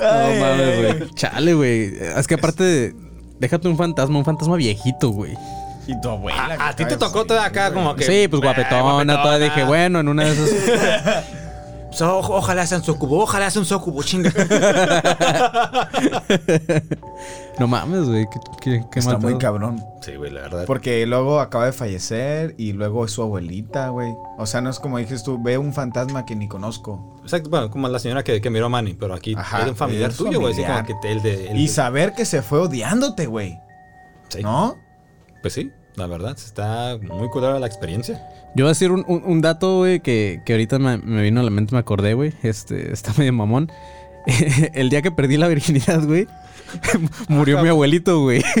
[0.00, 1.10] No mames, güey.
[1.14, 1.94] Chale, güey.
[2.16, 2.94] Es que aparte,
[3.38, 5.34] déjate un fantasma, un fantasma viejito, güey.
[5.86, 6.56] Y tu abuela.
[6.58, 8.04] A, a ti te tocó toda acá como que.
[8.04, 9.22] Sí, pues guapetona, guapetona.
[9.22, 9.38] toda.
[9.38, 11.24] Dije, bueno, en una de esas.
[11.98, 14.30] Pues, o- ojalá sea un socubo, ojalá sea un socubo, chinga.
[17.58, 18.26] No mames, güey.
[18.30, 19.82] Qué, qué, qué Está muy cabrón.
[20.02, 20.64] Sí, güey, la verdad.
[20.66, 24.12] Porque luego acaba de fallecer y luego es su abuelita, güey.
[24.36, 27.18] O sea, no es como dices tú, ve un fantasma que ni conozco.
[27.22, 29.76] Exacto, bueno, como la señora que, que miró a Manny, pero aquí Ajá, es un
[29.76, 30.52] familiar es tuyo, güey.
[30.52, 31.00] Así como familiar.
[31.00, 31.50] que te- el de.
[31.50, 33.58] el Y de- saber que se fue odiándote, güey.
[34.28, 34.76] sí, ¿No?
[35.46, 35.70] Pues sí.
[35.94, 38.20] La verdad, está muy culera la experiencia.
[38.56, 41.38] Yo voy a decir un, un- un dato, güey, que, que ahorita me, me vino
[41.40, 42.32] a la mente, me acordé, güey.
[42.42, 43.70] Este, está medio mamón.
[44.74, 46.26] El día que perdí la virginidad, güey,
[47.28, 48.42] murió mi abuelito, güey.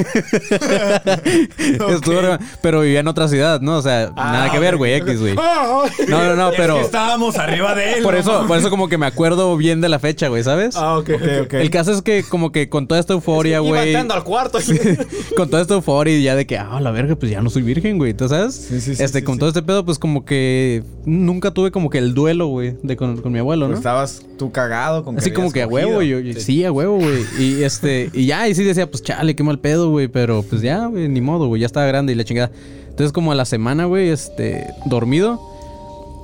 [1.56, 3.76] Re- pero vivía en otra ciudad, ¿no?
[3.78, 5.34] O sea, nada que ver, güey, X, güey.
[5.34, 6.80] No, no, no, pero...
[6.80, 8.02] estábamos arriba de él.
[8.02, 8.20] Por ¿no?
[8.20, 10.76] eso, por eso como que me acuerdo bien de la fecha, güey, ¿sabes?
[10.76, 11.10] Ah, ok.
[11.16, 11.54] Ok, ok.
[11.54, 13.88] El caso es que como que con toda esta euforia, güey.
[13.88, 14.58] entrando al cuarto.
[15.36, 17.62] con toda esta euforia y ya de que, ah, la verga, pues ya no soy
[17.62, 18.14] virgen, güey.
[18.14, 18.54] ¿Tú sabes?
[18.54, 19.40] Sí, sí, sí, este, sí, con sí.
[19.40, 23.18] todo este pedo, pues como que nunca tuve como que el duelo, güey, de con,
[23.18, 23.70] con mi abuelo, ¿no?
[23.72, 26.96] Pues estabas tú cagado con Así como que a huevo, yo, y- sí, a huevo,
[26.96, 27.24] güey.
[27.38, 30.08] Y este, y ya, y sí decía, pues chale, qué mal pedo, güey.
[30.08, 32.50] Pero pues ya, güey, ni modo, güey, ya estaba grande y la chingada.
[32.88, 35.40] Entonces, como a la semana, güey, este, dormido,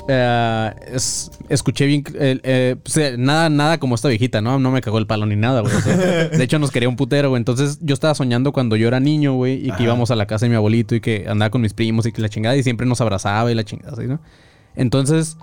[0.08, 4.58] eh, es- escuché bien, eh, eh, pues, nada, nada como esta viejita, ¿no?
[4.58, 5.74] No me cagó el palo ni nada, güey.
[5.74, 5.96] o sea,
[6.28, 7.38] de hecho, nos quería un putero, güey.
[7.40, 10.46] Entonces, yo estaba soñando cuando yo era niño, güey, y que íbamos a la casa
[10.46, 12.86] de mi abuelito y que andaba con mis primos y que la chingada, y siempre
[12.86, 14.20] nos abrazaba y la chingada, ¿sí, no?
[14.74, 15.36] Entonces,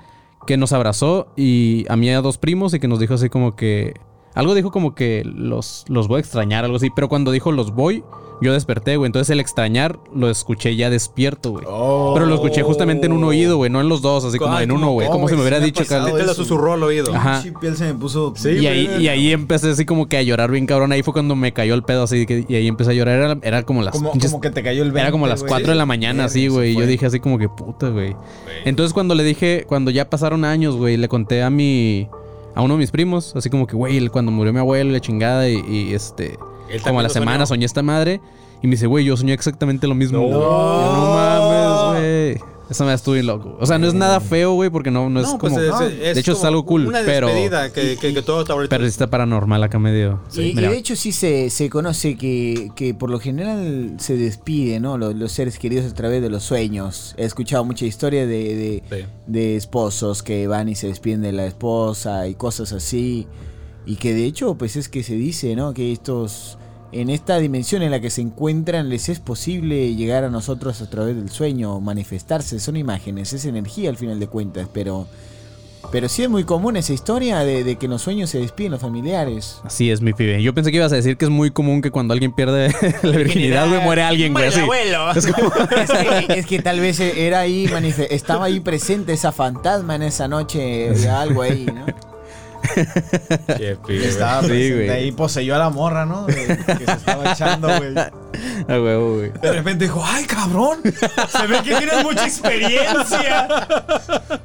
[0.47, 3.55] que nos abrazó y a mí a dos primos y que nos dijo así como
[3.55, 3.93] que...
[4.39, 6.89] Algo dijo como que los, los voy a extrañar, algo así.
[6.95, 8.03] Pero cuando dijo los voy,
[8.41, 9.07] yo desperté, güey.
[9.07, 11.65] Entonces el extrañar lo escuché ya despierto, güey.
[11.67, 12.11] Oh.
[12.13, 13.69] Pero lo escuché justamente en un oído, güey.
[13.69, 15.07] No en los dos, así como Ay, en uno, güey.
[15.07, 15.89] oh, Como si me hubiera me dicho que...
[15.89, 16.33] Te lo eso.
[16.35, 17.13] susurró al oído.
[17.13, 17.43] Ajá.
[17.59, 18.33] Piel se me puso.
[18.37, 20.91] Sí, Y ahí, y ahí empecé así como que a llorar bien cabrón.
[20.93, 22.25] Ahí fue cuando me cayó el pedo así.
[22.25, 23.15] Que, y ahí empecé a llorar.
[23.19, 25.41] Era, era como las Como, pinches- como que te cayó el 20, Era como las
[25.41, 25.49] güey.
[25.49, 26.71] 4 de la mañana, así, güey.
[26.71, 28.15] Y yo dije así como que puta, güey.
[28.63, 32.07] Entonces cuando le dije, cuando ya pasaron años, güey, le conté a mi...
[32.55, 35.47] A uno de mis primos, así como que, güey, cuando murió mi abuelo, la chingada,
[35.47, 36.37] y, y, este...
[36.69, 37.47] Él Como a la semana soñó.
[37.47, 38.21] soñé esta madre.
[38.61, 40.19] Y me dice, güey, yo soñé exactamente lo mismo.
[40.19, 42.58] No mames, güey.
[42.69, 43.57] Esa me estuve loco.
[43.59, 45.63] O sea, no es nada feo, güey, porque no, no es No, pues como...
[45.65, 45.81] es- no.
[45.81, 47.27] es de hecho, es algo cool, Una pero...
[47.73, 48.69] que, que, que todo está ahorita.
[48.75, 50.21] Pero sí está paranormal acá medio.
[50.35, 50.69] y, y Mira.
[50.69, 54.97] de hecho sí se, se conoce que, que por lo general se despide, ¿no?
[54.99, 57.15] Los, los seres queridos a través de los sueños.
[57.17, 59.05] He escuchado mucha historia de, de, Sí.
[59.25, 63.27] de esposos que van y se despiden de la esposa y cosas así.
[63.87, 65.73] Y que de hecho, pues es que se dice, ¿no?
[65.73, 66.59] Que estos,
[66.91, 70.89] en esta dimensión en la que se encuentran, les es posible llegar a nosotros a
[70.89, 72.59] través del sueño, manifestarse.
[72.59, 75.07] Son imágenes, es energía al final de cuentas, pero...
[75.91, 78.73] Pero sí es muy común esa historia de, de que en los sueños se despiden
[78.73, 79.59] los familiares.
[79.63, 80.43] Así es, mi pibe.
[80.43, 82.71] Yo pensé que ibas a decir que es muy común que cuando alguien pierde
[83.03, 84.47] la virginidad, güey, muere alguien, güey.
[84.47, 84.59] así.
[85.15, 87.67] Es que, es que tal vez era ahí,
[88.09, 92.08] estaba ahí presente esa fantasma en esa noche, algo ahí, ¿no?
[93.57, 94.07] Qué pibe.
[94.07, 94.89] Estaba Sí, güey.
[94.89, 96.25] ahí, poseyó a la morra, ¿no?
[96.25, 97.93] De- que se estaba echando, güey.
[98.67, 99.31] A huevo, güey.
[99.41, 100.79] De repente dijo, ¡ay, cabrón!
[100.83, 103.47] Se ve que tienes mucha experiencia.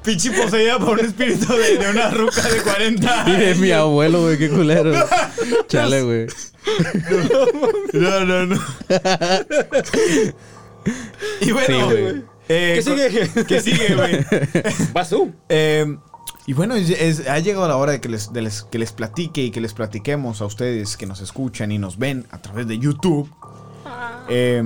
[0.03, 3.59] Pinche poseída por un espíritu de, de una ruca de 40 Y de años.
[3.59, 4.93] mi abuelo, güey, qué culero.
[5.69, 6.27] Chale, güey.
[7.93, 8.61] No, no, no.
[11.41, 12.23] Y bueno, Sí, güey.
[12.49, 13.45] eh, ¿Qué sigue?
[13.47, 14.25] ¿Qué sigue, güey?
[14.93, 15.33] Vas tú.
[15.49, 15.97] Eh,
[16.47, 18.93] y bueno, es- es- ha llegado la hora de que les, de les- que les
[18.93, 22.67] platique y que les platiquemos a ustedes que nos escuchan y nos ven a través
[22.67, 23.29] de YouTube.
[24.29, 24.63] eh,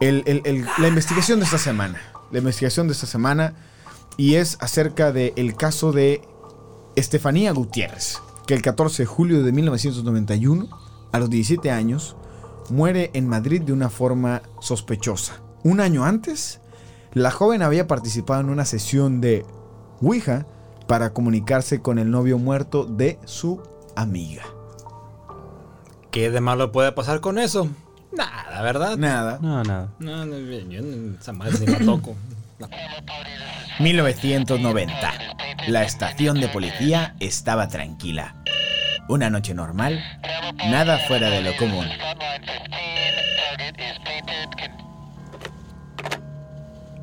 [0.00, 1.98] el- el- el- la investigación de esta semana.
[2.30, 3.54] La investigación de esta semana.
[4.18, 6.20] Y es acerca del caso de
[6.94, 8.18] Estefanía Gutiérrez.
[8.46, 10.68] Que el 14 de julio de 1991,
[11.12, 12.16] a los 17 años,
[12.68, 15.40] muere en Madrid de una forma sospechosa.
[15.64, 16.60] Un año antes,
[17.14, 19.46] la joven había participado en una sesión de
[20.02, 20.46] Ouija
[20.88, 23.62] para comunicarse con el novio muerto de su
[23.94, 24.42] amiga.
[26.10, 27.68] ¿Qué de malo puede pasar con eso?
[28.16, 28.96] Nada, ¿verdad?
[28.96, 29.38] Nada.
[29.40, 29.90] No, nada.
[29.98, 32.16] No, no, yo no- esa madre ni la toco.
[32.58, 32.68] No.
[33.78, 35.12] 1990.
[35.68, 38.34] La estación de policía estaba tranquila.
[39.08, 40.02] Una noche normal,
[40.68, 41.86] nada fuera de lo común.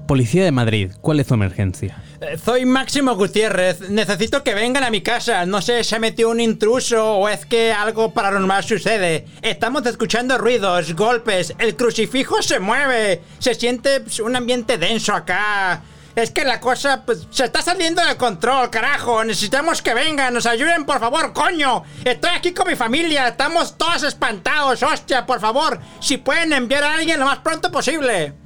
[0.08, 1.98] Policía de Madrid, ¿cuál es su emergencia?
[2.22, 3.90] Eh, Soy Máximo Gutiérrez.
[3.90, 5.46] Necesito que vengan a mi casa.
[5.48, 9.26] No sé, se metió un intruso o es que algo paranormal sucede.
[9.42, 11.56] Estamos escuchando ruidos, golpes.
[11.58, 13.22] El crucifijo se mueve.
[13.40, 15.82] Se siente pues, un ambiente denso acá.
[16.16, 19.24] Es que la cosa pues, se está saliendo de control, carajo.
[19.24, 20.34] Necesitamos que vengan.
[20.36, 21.84] Nos ayuden, por favor, coño.
[22.04, 23.30] Estoy aquí con mi familia.
[23.30, 24.84] Estamos todos espantados.
[24.84, 25.80] Hostia, por favor.
[26.00, 28.45] Si pueden enviar a alguien lo más pronto posible.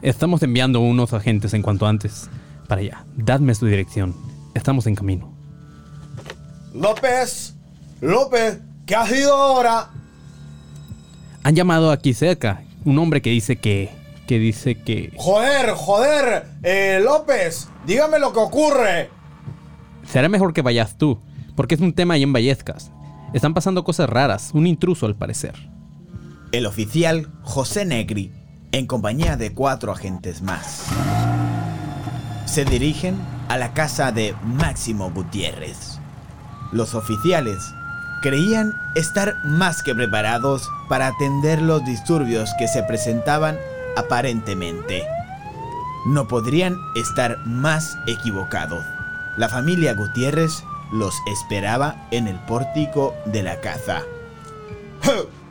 [0.00, 2.30] Estamos enviando unos agentes en cuanto antes.
[2.68, 3.04] Para allá.
[3.16, 4.14] Dadme su dirección.
[4.54, 5.32] Estamos en camino.
[6.72, 7.56] López,
[8.00, 9.90] López, ¿qué ha sido ahora?
[11.42, 12.62] Han llamado aquí cerca.
[12.84, 13.90] Un hombre que dice que.
[14.28, 15.12] que dice que.
[15.16, 19.10] Joder, joder, eh, López, dígame lo que ocurre.
[20.06, 21.18] Será mejor que vayas tú.
[21.56, 22.92] Porque es un tema ahí en Vallezcas.
[23.34, 24.50] Están pasando cosas raras.
[24.54, 25.54] Un intruso al parecer.
[26.52, 28.32] El oficial José Negri
[28.72, 30.86] en compañía de cuatro agentes más.
[32.46, 33.16] Se dirigen
[33.48, 35.98] a la casa de Máximo Gutiérrez.
[36.72, 37.58] Los oficiales
[38.22, 43.56] creían estar más que preparados para atender los disturbios que se presentaban
[43.96, 45.06] aparentemente.
[46.06, 48.84] No podrían estar más equivocados.
[49.36, 54.02] La familia Gutiérrez los esperaba en el pórtico de la casa.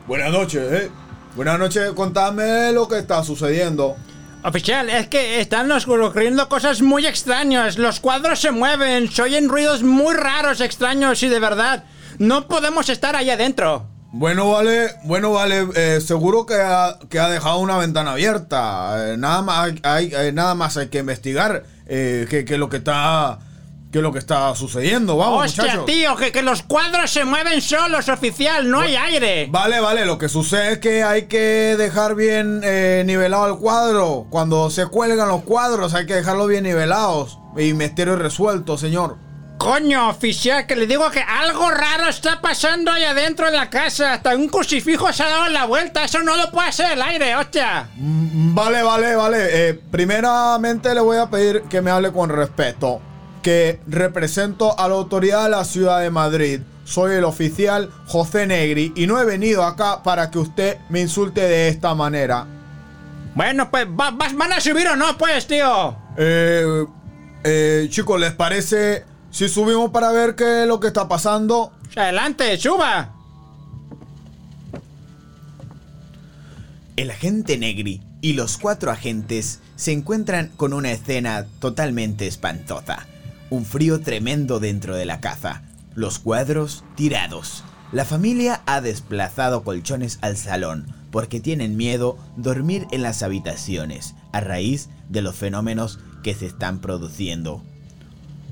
[0.06, 0.90] Buenas noches, eh.
[1.36, 3.96] Buenas noches, contadme lo que está sucediendo.
[4.42, 7.76] Oficial, es que están ocurriendo cosas muy extrañas.
[7.76, 11.84] Los cuadros se mueven, se oyen ruidos muy raros, extraños y de verdad.
[12.18, 13.86] No podemos estar ahí adentro.
[14.10, 19.12] Bueno, vale, bueno, vale, eh, seguro que ha, que ha dejado una ventana abierta.
[19.12, 23.38] Eh, nada, más hay, eh, nada más hay que investigar que, que lo que está
[23.92, 25.16] que lo que está sucediendo.
[25.16, 25.86] Vamos, Hostia, muchachos.
[25.86, 29.46] tío, que, que los cuadros se mueven solos, oficial, no hay aire.
[29.50, 34.26] Vale, vale, lo que sucede es que hay que dejar bien eh, nivelado el cuadro.
[34.30, 37.38] Cuando se cuelgan los cuadros hay que dejarlos bien nivelados.
[37.56, 39.16] Y misterio resuelto, señor.
[39.56, 44.12] Coño, oficial, que le digo que algo raro está pasando ahí adentro de la casa.
[44.12, 46.04] Hasta un crucifijo se ha dado la vuelta.
[46.04, 47.88] Eso no lo puede hacer el aire, hostia.
[47.96, 49.38] Mm, Vale, vale, vale.
[49.70, 53.00] Eh, primeramente le voy a pedir que me hable con respeto.
[53.42, 56.60] Que represento a la autoridad de la ciudad de Madrid.
[56.84, 61.40] Soy el oficial José Negri y no he venido acá para que usted me insulte
[61.42, 62.46] de esta manera.
[63.34, 65.96] Bueno, pues va- van a subir o no, pues, tío.
[66.16, 66.84] Eh,
[67.44, 71.72] eh, chicos, ¿les parece si subimos para ver qué es lo que está pasando?
[71.94, 73.14] Adelante, suba.
[76.96, 83.06] El agente Negri y los cuatro agentes se encuentran con una escena totalmente espantosa.
[83.50, 85.62] Un frío tremendo dentro de la caza.
[85.94, 87.64] Los cuadros tirados.
[87.92, 94.40] La familia ha desplazado colchones al salón porque tienen miedo dormir en las habitaciones a
[94.40, 97.62] raíz de los fenómenos que se están produciendo.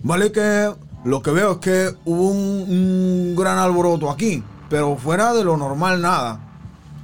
[0.02, 0.72] Vale que
[1.04, 5.58] lo que veo es que hubo un, un gran alboroto aquí, pero fuera de lo
[5.58, 6.40] normal nada.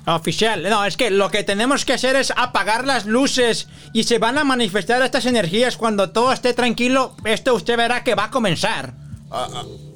[0.06, 4.18] Oficial, no, es que lo que tenemos que hacer es apagar las luces y se
[4.18, 7.14] van a manifestar estas energías cuando todo esté tranquilo.
[7.24, 8.94] Esto usted verá que va a comenzar.
[9.30, 9.48] A-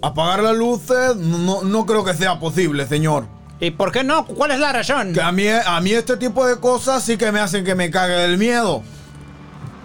[0.03, 3.27] apagar las luces no, no creo que sea posible, señor.
[3.59, 4.27] ¿Y por qué no?
[4.27, 5.13] ¿Cuál es la razón?
[5.13, 7.91] Que a mí, a mí este tipo de cosas sí que me hacen que me
[7.91, 8.83] cague del miedo.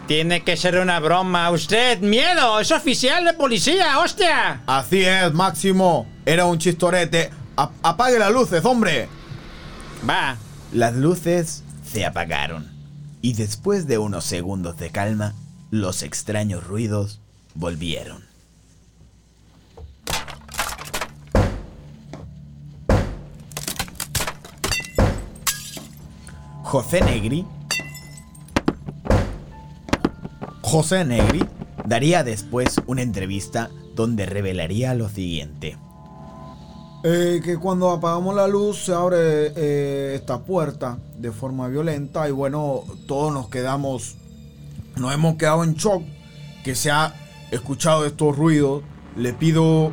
[0.07, 1.49] Tiene que ser una broma.
[1.51, 4.61] Usted, miedo, es oficial de policía, hostia.
[4.67, 6.05] Así es, Máximo.
[6.25, 7.29] Era un chistorete.
[7.55, 9.07] A- apague las luces, hombre.
[10.07, 10.37] Va.
[10.71, 12.71] Las luces se apagaron
[13.21, 15.35] y después de unos segundos de calma,
[15.69, 17.19] los extraños ruidos
[17.55, 18.23] volvieron.
[26.63, 27.45] José Negri
[30.61, 31.43] José Negri
[31.85, 35.75] daría después una entrevista donde revelaría lo siguiente.
[37.03, 42.31] Eh, que cuando apagamos la luz se abre eh, esta puerta de forma violenta y
[42.31, 44.17] bueno, todos nos quedamos,
[44.97, 46.03] nos hemos quedado en shock
[46.63, 47.15] que se ha
[47.49, 48.83] escuchado estos ruidos.
[49.15, 49.91] Le pido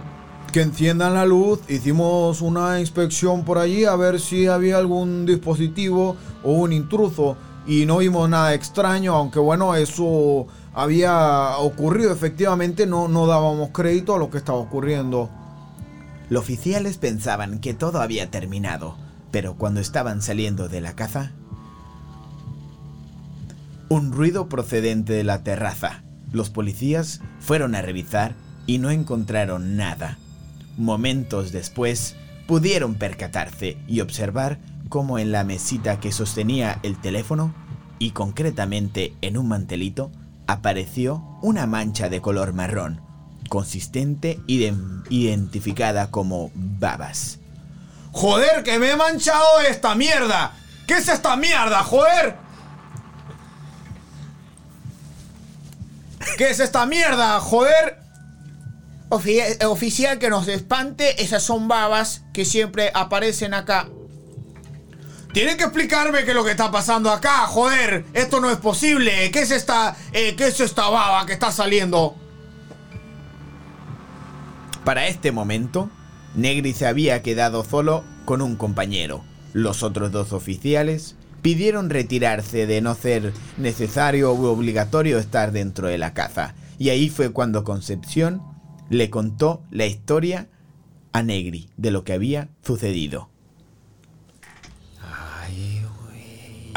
[0.52, 6.14] que enciendan la luz, hicimos una inspección por allí a ver si había algún dispositivo
[6.44, 13.08] o un intruso y no vimos nada extraño, aunque bueno, eso había ocurrido efectivamente, no,
[13.08, 15.30] no dábamos crédito a lo que estaba ocurriendo.
[16.30, 18.96] Los oficiales pensaban que todo había terminado,
[19.30, 21.32] pero cuando estaban saliendo de la caza,
[23.88, 26.02] un ruido procedente de la terraza.
[26.30, 28.34] Los policías fueron a revisar
[28.66, 30.18] y no encontraron nada.
[30.76, 32.14] Momentos después,
[32.46, 37.54] pudieron percatarse y observar cómo en la mesita que sostenía el teléfono,
[37.98, 40.10] y concretamente en un mantelito,
[40.46, 43.00] apareció una mancha de color marrón,
[43.48, 47.38] consistente y idem- identificada como babas.
[48.12, 50.52] ¡Joder, que me he manchado esta mierda!
[50.86, 52.36] ¿Qué es esta mierda, joder?
[56.36, 57.98] ¿Qué es esta mierda, joder?
[59.10, 63.88] Ofi- oficial que nos espante, esas son babas que siempre aparecen acá.
[65.32, 68.04] Tienen que explicarme qué es lo que está pasando acá, joder.
[68.14, 69.30] Esto no es posible.
[69.30, 72.16] ¿Qué es esta, eh, qué es esta baba que está saliendo?
[74.88, 75.90] Para este momento,
[76.34, 79.22] Negri se había quedado solo con un compañero.
[79.52, 85.98] Los otros dos oficiales pidieron retirarse de no ser necesario u obligatorio estar dentro de
[85.98, 86.54] la caza.
[86.78, 88.40] Y ahí fue cuando Concepción
[88.88, 90.48] le contó la historia
[91.12, 93.28] a Negri de lo que había sucedido.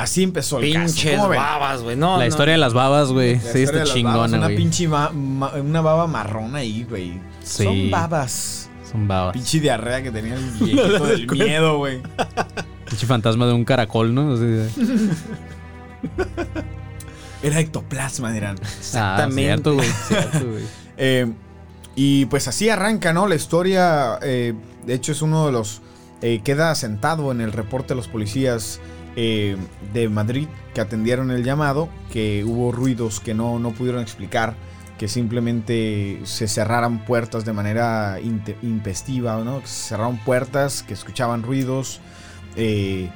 [0.02, 0.86] Así empezó el caso.
[0.96, 1.96] Pinches babas, güey.
[1.96, 2.28] No, la no.
[2.28, 3.36] historia de las babas, güey.
[3.36, 4.56] La Sí, está chingona, Una güey.
[4.58, 7.20] pinche ma- ma- una baba marrón ahí, güey.
[7.44, 7.64] Sí.
[7.66, 8.70] Son babas.
[8.92, 9.34] Son babas.
[9.34, 12.02] Pinche diarrea que tenía el viejito del miedo, güey.
[12.90, 14.34] Pinche fantasma de un caracol, ¿no?
[14.34, 14.44] Así
[17.44, 18.56] Era ectoplasma, dirán.
[18.62, 19.42] Ah, Exactamente.
[19.44, 19.90] cierto, güey.
[20.08, 20.64] Cierto, güey.
[21.04, 21.32] Eh,
[21.96, 23.26] y pues así arranca, ¿no?
[23.28, 24.54] La historia, eh,
[24.86, 25.82] de hecho, es uno de los...
[26.22, 28.80] eh, queda asentado en el reporte de los policías
[29.16, 29.58] eh,
[29.94, 34.56] de Madrid que atendieron el llamado, que hubo ruidos que no, no pudieron explicar,
[34.98, 39.62] que simplemente se cerraran puertas de manera impestiva, ¿no?
[39.62, 42.00] Que se cerraron puertas, que escuchaban ruidos,
[42.56, 43.10] eh,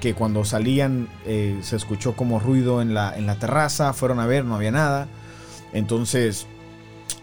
[0.00, 4.26] que cuando salían eh, se escuchó como ruido en la, en la terraza, fueron a
[4.26, 5.08] ver, no había nada.
[5.72, 6.46] Entonces,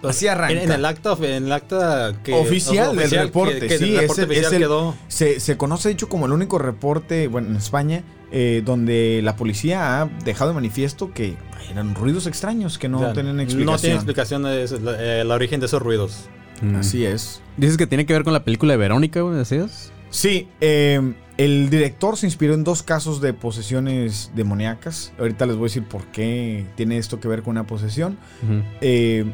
[0.04, 0.62] así arranca.
[0.64, 4.02] En, el acta, en el acta que, Oficial del reporte, que- que sí, el es
[4.02, 4.96] reporte el- oficial es el- quedó.
[5.08, 9.36] Se, se conoce, de hecho, como el único reporte, bueno, en España, eh, donde la
[9.36, 11.36] policía ha dejado de manifiesto que
[11.72, 13.46] eran ruidos extraños que no o sea, tenían No
[13.78, 16.26] tiene explicación de eso, la- eh, el origen de esos ruidos.
[16.62, 16.76] Mm.
[16.78, 17.42] Así es.
[17.58, 19.92] Dices que tiene que ver con la película de Verónica, güey, ¿decías?
[20.10, 25.12] Sí, eh, el director se inspiró en dos casos de posesiones demoníacas.
[25.20, 28.18] Ahorita les voy a decir por qué tiene esto que ver con una posesión.
[28.44, 28.62] Ujú.
[28.82, 29.26] Eh,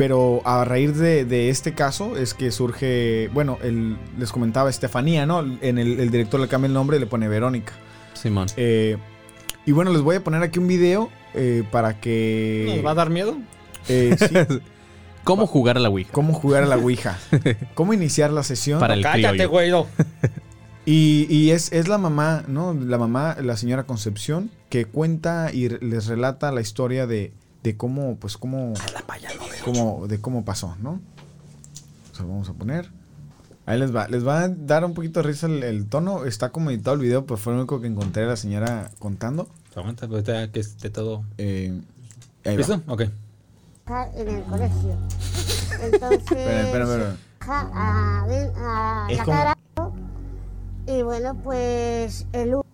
[0.00, 5.26] pero a raíz de, de este caso es que surge, bueno, el- les comentaba Estefanía,
[5.26, 5.40] ¿no?
[5.60, 7.74] En el, el director le cambia el nombre y le pone Verónica.
[8.14, 8.48] Simón.
[8.56, 8.96] Eh,
[9.66, 12.72] y bueno, les voy a poner aquí un video eh, para que...
[12.76, 13.36] ¿Nos va a dar miedo?
[13.88, 14.34] eh, sí,
[15.24, 16.10] ¿Cómo jugar a la Ouija?
[16.12, 17.18] cómo jugar a la Ouija.
[17.74, 18.80] Cómo iniciar la sesión.
[18.80, 19.70] Para el Cállate, güey.
[19.70, 19.86] no.
[20.86, 22.72] Y, y es, es la mamá, ¿no?
[22.74, 28.16] La mamá, la señora Concepción, que cuenta y les relata la historia de, de cómo,
[28.16, 28.74] pues, cómo,
[29.64, 31.00] cómo, de cómo pasó, ¿no?
[32.12, 32.90] O sea, vamos a poner.
[33.66, 36.24] Ahí les va, les va a dar un poquito de risa el, el tono.
[36.24, 39.48] Está como editado el video, pero fue lo único que encontré a la señora contando.
[39.76, 41.22] Aguanta, pues que esté todo.
[41.38, 41.80] Eh,
[42.44, 42.58] ahí va.
[42.58, 42.82] ¿Listo?
[42.88, 43.02] Ok.
[44.16, 44.96] en el colegio.
[45.82, 47.16] Entonces, Espera, espera, espera.
[47.40, 47.70] ja,
[48.22, 49.56] a, ven- a Es la como- cara
[50.86, 52.64] y bueno, pues el u-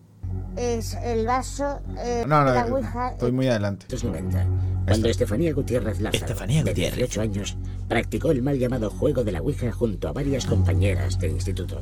[0.57, 3.85] es el vaso, eh, No, no, la eh, ouija, estoy muy adelante.
[3.91, 4.47] 1990,
[4.87, 6.97] cuando Estefanía Gutiérrez Lázaro, Estefanía de Gutiérrez.
[6.97, 7.57] 18 años,
[7.89, 11.81] practicó el mal llamado juego de la Ouija junto a varias compañeras de instituto.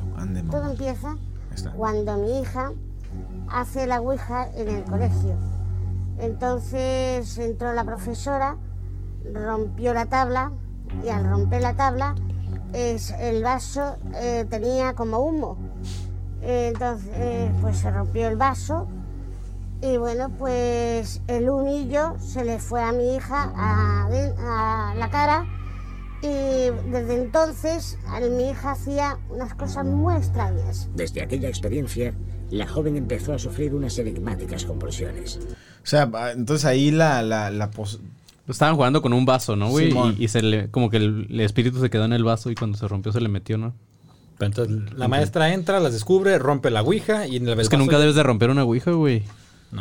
[0.49, 1.15] Todo empieza
[1.75, 2.71] cuando mi hija
[3.47, 5.37] hace la ouija en el colegio.
[6.19, 8.57] Entonces entró la profesora,
[9.33, 10.51] rompió la tabla
[11.03, 12.15] y al romper la tabla
[12.73, 15.57] es, el vaso eh, tenía como humo.
[16.41, 18.87] Entonces eh, pues se rompió el vaso
[19.81, 24.07] y bueno pues el humillo se le fue a mi hija a,
[24.91, 25.45] a la cara
[26.21, 26.27] y
[26.91, 30.87] desde entonces a mi hija hacía unas cosas muy extrañas.
[30.95, 32.13] Desde aquella experiencia,
[32.49, 35.37] la joven empezó a sufrir unas enigmáticas convulsiones.
[35.83, 37.99] O sea, va- entonces ahí la, la, la pos-
[38.47, 39.91] Estaban jugando con un vaso, ¿no, güey?
[40.17, 42.55] Y, y se le, como que el, el espíritu se quedó en el vaso y
[42.55, 43.73] cuando se rompió se le metió, ¿no?
[44.37, 47.77] Pero entonces la maestra entra, las descubre, rompe la ouija y en el Es que
[47.77, 49.23] nunca debes de romper una ouija, güey.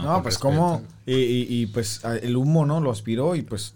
[0.03, 0.41] No, pues respeto.
[0.55, 0.83] como...
[1.07, 2.81] Y, y- y, pues el humo, ¿no?
[2.81, 3.75] Lo aspiró y pues...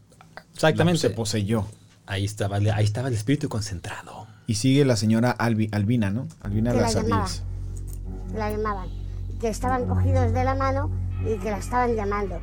[0.55, 1.01] Exactamente.
[1.01, 1.65] Se poseyó.
[2.07, 4.27] Ahí estaba, el- ahí estaba el espíritu concentrado.
[4.47, 6.27] Y sigue la señora Albi- Albina, ¿no?
[6.41, 7.43] Albina que la Las llamaba, Ardiles.
[8.33, 8.89] que la llamaban,
[9.41, 10.91] que estaban cogidos de la mano
[11.23, 12.41] y que la estaban llamando.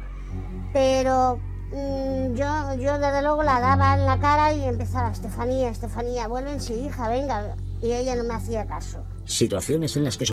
[0.71, 1.37] Pero
[1.71, 6.75] mm, yo, yo desde luego la daba en la cara y empezaba, Estefanía, Estefanía, vuélvense
[6.77, 7.55] hija, venga.
[7.81, 9.03] Y ella no me hacía caso.
[9.25, 10.25] Situaciones en las que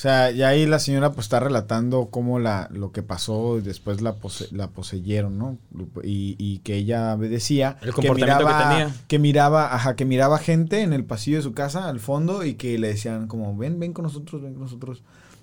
[0.00, 4.00] sea, ya ahí la señora pues está relatando cómo la, lo que pasó y después
[4.00, 5.58] la, pose- la poseyeron, ¿no?
[6.02, 8.94] Y, y que ella decía El comportamiento que miraba, tenía.
[9.08, 12.54] que miraba, ajá, que miraba gente en el pasillo de su casa al fondo y
[12.54, 15.02] que le decían como, ven, ven con nosotros, ven con nosotros.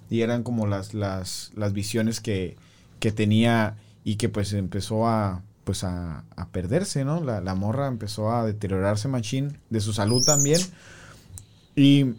[0.10, 2.56] Y eran como las, las, las visiones que,
[3.00, 7.22] que tenía y que pues empezó a pues a, a perderse, ¿no?
[7.22, 10.62] La, la morra empezó a deteriorarse machín de su salud también.
[11.76, 12.14] Y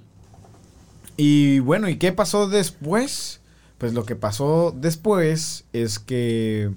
[1.19, 3.41] y bueno, ¿y qué pasó después?
[3.77, 6.71] Pues lo que pasó después es que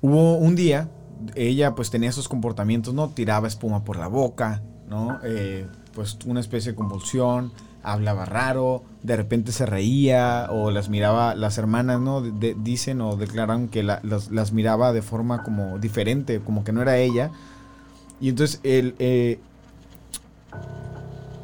[0.00, 0.88] hubo un día,
[1.34, 3.10] ella pues tenía esos comportamientos, ¿no?
[3.10, 5.18] Tiraba espuma por la boca, ¿no?
[5.24, 7.52] Eh, pues una especie de convulsión,
[7.82, 12.22] hablaba raro, de repente se reía o las miraba, las hermanas, ¿no?
[12.22, 16.98] Dicen o declaran que la- las, miraba de forma como diferente, como que no era
[16.98, 17.30] ella.
[18.20, 19.40] Y entonces el, eh,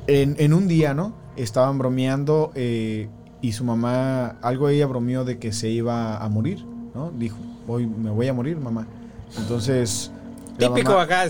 [0.06, 1.23] en un día, ¿no?
[1.36, 3.08] Estaban bromeando eh,
[3.40, 6.64] y su mamá, algo ella bromeó de que se iba a morir,
[6.94, 7.10] ¿no?
[7.10, 8.86] Dijo, voy, me voy a morir, mamá.
[9.38, 10.10] Entonces...
[10.58, 11.28] Típico acá.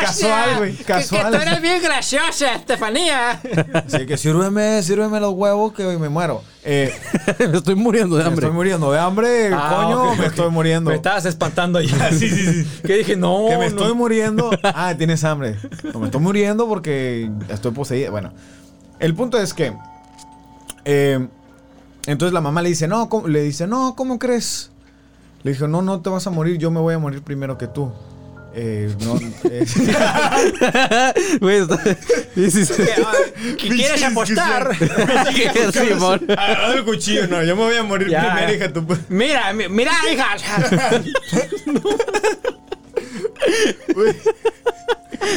[0.00, 1.30] Casual, güey, casual.
[1.30, 3.40] que tú eres bien graciosa, Estefanía.
[3.74, 6.42] Así que sírveme, sírveme los huevos que hoy me muero.
[6.64, 6.94] Eh,
[7.38, 8.46] Me estoy muriendo de me hambre.
[8.46, 10.90] estoy muriendo de hambre, Ah, coño, me estoy muriendo.
[10.90, 12.10] Me estabas espantando ya.
[12.12, 12.80] sí, sí, sí.
[12.86, 13.46] Que dije, no.
[13.48, 13.80] que me no.
[13.80, 14.50] estoy muriendo.
[14.62, 15.56] Ah, tienes hambre.
[15.92, 18.10] No, me estoy muriendo porque estoy poseída.
[18.10, 18.32] Bueno,
[19.00, 19.72] el punto es que.
[20.84, 21.26] eh,
[22.06, 23.28] entonces la mamá le dice, no, ¿cómo?
[23.28, 24.71] le dice, no, ¿cómo crees?
[25.44, 27.66] Le dijo, no, no te vas a morir, yo me voy a morir primero que
[27.66, 27.92] tú.
[28.54, 29.64] Eh, no, eh.
[33.58, 34.70] ¿Qué ¿Quieres apostar?
[36.38, 38.34] Agarra el cuchillo, no, yo me voy a morir Ya.
[38.34, 38.72] primero, hija.
[38.72, 38.86] Tú.
[39.08, 40.36] Mira, mi- mira, hija.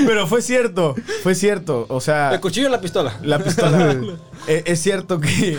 [0.08, 1.86] Pero fue cierto, fue cierto.
[1.90, 3.18] O sea, ¿El cuchillo o la pistola?
[3.24, 3.96] La pistola.
[4.48, 5.58] Eh, es cierto que,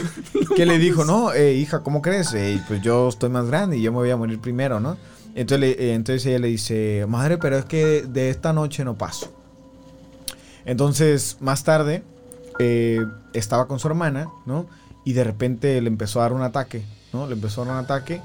[0.54, 2.32] que le dijo, no, eh, hija, ¿cómo crees?
[2.34, 4.96] Eh, pues yo estoy más grande y yo me voy a morir primero, ¿no?
[5.34, 9.32] Entonces, eh, entonces ella le dice, madre, pero es que de esta noche no paso.
[10.66, 12.04] Entonces, más tarde,
[13.32, 14.68] estaba con su hermana, ¿no?
[15.04, 17.26] Y de repente le empezó a dar un ataque, ¿no?
[17.26, 18.20] Le empezó a dar un ataque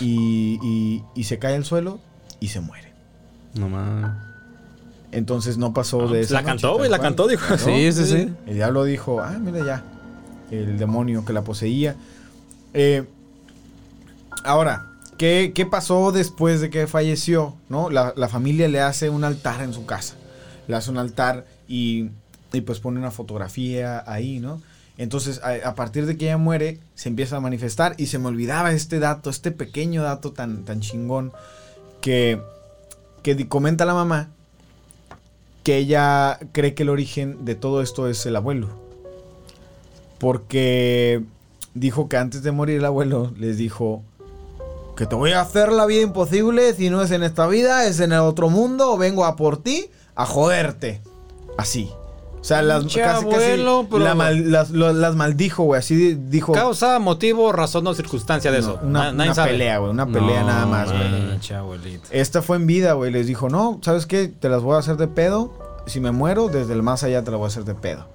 [0.00, 1.98] y, y- y se cae al suelo
[2.38, 2.92] y se muere.
[3.58, 4.10] No mames.
[5.12, 7.08] Entonces no pasó de esa La noche, cantó, güey, la cual.
[7.08, 7.46] cantó, dijo.
[7.50, 7.58] ¿no?
[7.58, 8.32] Sí, sí, sí.
[8.46, 9.82] El diablo dijo, ah, mira ya,
[10.50, 11.96] el demonio que la poseía.
[12.74, 13.04] Eh,
[14.44, 14.86] ahora,
[15.16, 17.54] ¿qué, qué pasó después de que falleció?
[17.68, 17.88] ¿no?
[17.88, 20.16] La, la familia le hace un altar en su casa.
[20.68, 22.10] Le hace un altar y,
[22.52, 24.60] y pues pone una fotografía ahí, ¿no?
[24.98, 28.26] Entonces, a, a partir de que ella muere, se empieza a manifestar y se me
[28.28, 31.32] olvidaba este dato, este pequeño dato tan, tan chingón
[32.00, 32.40] que,
[33.34, 34.28] que comenta la mamá
[35.64, 38.68] que ella cree que el origen de todo esto es el abuelo.
[40.18, 41.24] Porque
[41.74, 44.04] dijo que antes de morir el abuelo les dijo
[44.96, 47.98] que te voy a hacer la vida imposible, si no es en esta vida, es
[47.98, 51.02] en el otro mundo, vengo a por ti a joderte.
[51.58, 51.90] Así.
[52.46, 55.80] O sea, las, casi, casi abuelo, pero- la mal- las, lo- las maldijo, güey.
[55.80, 58.78] Así di- dijo Causa, motivo, razón o circunstancia de eso.
[58.84, 59.90] No, una, pelea, güey.
[59.90, 61.40] Una pelea No, nada más, güey.
[62.12, 63.10] Esta fue en vida, güey.
[63.10, 64.28] Les dijo, no, ¿sabes qué?
[64.28, 65.52] Te las voy a hacer de pedo.
[65.86, 68.06] Si me muero, desde el más allá te las voy a hacer de pedo.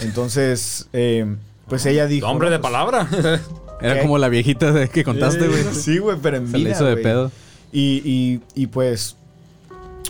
[0.00, 1.36] Entonces, eh,
[1.68, 2.26] pues ella dijo...
[2.26, 3.06] Hombre de pues, palabra.
[3.82, 4.00] Era ¿Qué?
[4.00, 5.62] como la viejita de que contaste, güey.
[5.74, 7.02] Sí, güey, pero en Se le vida, hizo de güey.
[7.04, 7.30] pedo.
[7.70, 9.16] Y, y, y pues...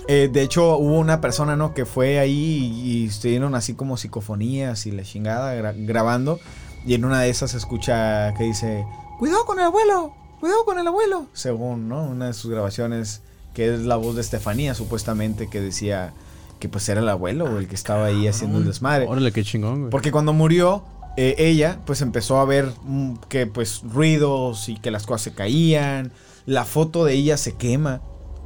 [0.07, 1.74] eh, de hecho, hubo una persona, ¿no?
[1.74, 6.41] Que fue ahí y, y estuvieron así como psicofonías y la chingada gra- grabando.
[6.86, 8.86] Y en una de esas se escucha que dice,
[9.18, 11.26] cuidado con el abuelo, cuidado con el abuelo.
[11.34, 12.05] Según, ¿no?
[12.05, 13.20] Una de sus grabaciones,
[13.53, 16.12] que es la voz de Estefanía, supuestamente, que decía
[16.61, 19.07] que pues era el abuelo, el que estaba ahí haciendo el desmadre.
[19.07, 19.91] Órale, qué chingón, güey.
[19.91, 20.82] Porque cuando murió,
[21.16, 25.32] eh, ella, pues empezó a ver mm, que pues ruidos y que las cosas se
[25.34, 26.12] caían.
[26.47, 28.01] La foto de ella se quema.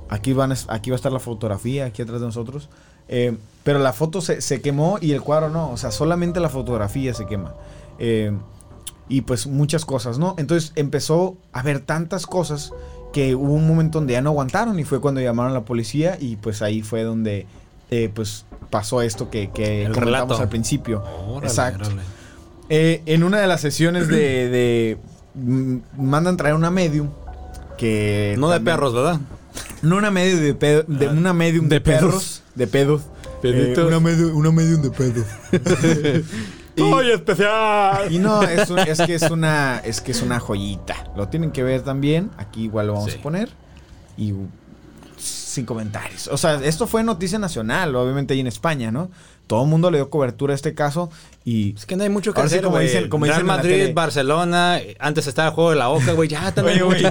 [0.08, 2.68] Aquí, van, aquí va a estar la fotografía, aquí atrás de nosotros.
[3.08, 5.70] Eh, pero la foto se, se quemó y el cuadro no.
[5.70, 7.54] O sea, solamente la fotografía se quema.
[7.98, 8.32] Eh,
[9.08, 10.34] y pues muchas cosas, ¿no?
[10.38, 12.72] Entonces empezó a ver tantas cosas
[13.12, 16.16] que hubo un momento donde ya no aguantaron y fue cuando llamaron a la policía
[16.18, 17.46] y pues ahí fue donde
[17.90, 20.42] eh, pues pasó esto que, que El comentamos relato.
[20.42, 21.02] al principio.
[21.28, 21.84] Órale, Exacto.
[21.86, 22.02] órale.
[22.70, 24.98] Eh, en una de las sesiones de, de-
[25.34, 27.10] mm, mandan traer una medium
[27.76, 29.20] que No de también- perros, ¿verdad?
[29.82, 32.00] No una medium de, pedo- de una medium de, de pedos.
[32.00, 33.02] perros de pedos.
[33.44, 35.26] Eh, una, medium, una medium de pedos
[36.76, 38.12] y, especial!
[38.12, 41.50] y no es, un- es que es una es que es una joyita lo tienen
[41.50, 43.18] que ver también aquí igual lo vamos Sí.
[43.18, 43.48] a poner
[44.16, 44.32] y
[45.18, 49.10] sin comentarios o sea esto fue noticia nacional obviamente ahí en España no
[49.52, 51.10] todo el mundo le dio cobertura a este caso
[51.44, 53.40] y Es que no hay mucho que Ahora sí, hacer, como dicen- como Real dicen
[53.42, 53.92] en la Madrid, tele.
[53.92, 54.80] Barcelona.
[54.98, 56.26] Antes estaba el juego de la Oca, güey.
[56.30, 57.06] Ya también Oye.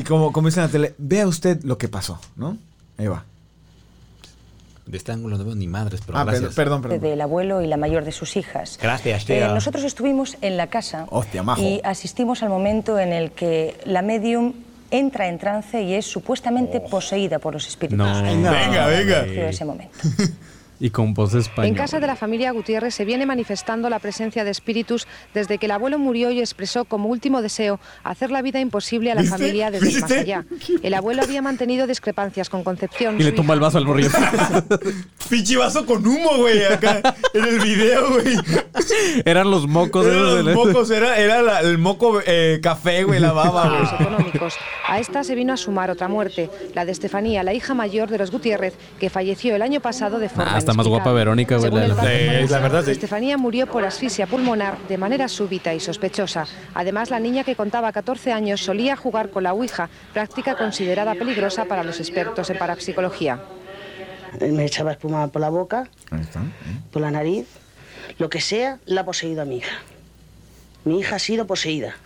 [0.00, 2.56] Y como, como dice en la tele, vea usted lo que pasó, ¿no?
[2.96, 3.22] Ahí va.
[4.86, 6.54] De este ángulo no veo ni madres, pero Ah, gracias.
[6.54, 7.00] per- perdón, perdón.
[7.00, 8.78] del abuelo y la mayor de sus hijas.
[8.80, 9.48] Gracias, Eh, tía.
[9.52, 11.60] nosotros estuvimos en la casa Hostia, majo.
[11.60, 14.54] y asistimos al momento en el que la medium
[14.90, 17.98] entra en trance y es supuestamente poseída por los espíritus.
[17.98, 18.22] No.
[18.22, 19.24] Venga, venga.
[19.24, 19.98] Surgió ese momento.
[20.80, 21.68] Y con voz española.
[21.68, 25.66] En casa de la familia Gutiérrez se viene manifestando la presencia de espíritus desde que
[25.66, 29.36] el abuelo murió y expresó como último deseo hacer la vida imposible a la ¿Viste?
[29.38, 30.20] familia desde el más ¿Viste?
[30.20, 30.44] allá.
[30.82, 33.20] El abuelo había mantenido discrepancias con Concepción.
[33.20, 33.66] Y le tumba el hija.
[33.66, 34.10] vaso al morrillo.
[35.30, 37.00] Pinche vaso con humo, güey, acá
[37.32, 38.36] en el video, güey.
[39.24, 43.20] Eran los mocos Eran los del- mocos, era, era la- el moco eh, café, güey,
[43.20, 44.00] la baba, güey.
[44.06, 44.54] económicos.
[44.86, 48.18] A esta se vino a sumar otra muerte, la de Estefanía, la hija mayor de
[48.18, 51.70] los Gutiérrez, que falleció el año pasado de forma Ah, está más guapa Verónica, güey,
[51.70, 52.90] la la- Sí, verdad, sí.
[52.92, 56.46] Estefanía murió por asfixia pulmonar de manera súbita y sospechosa.
[56.74, 61.64] Además, la niña que contaba 14 años solía jugar con la Ouija, práctica considerada peligrosa
[61.64, 63.40] para los expertos en parapsicología.
[64.40, 66.40] Él me echaba espuma por la boca, Ahí está.
[66.90, 67.46] por la nariz,
[68.18, 69.76] lo que sea, la ha poseído a mi hija.
[70.84, 71.96] Mi hija ha sido poseída.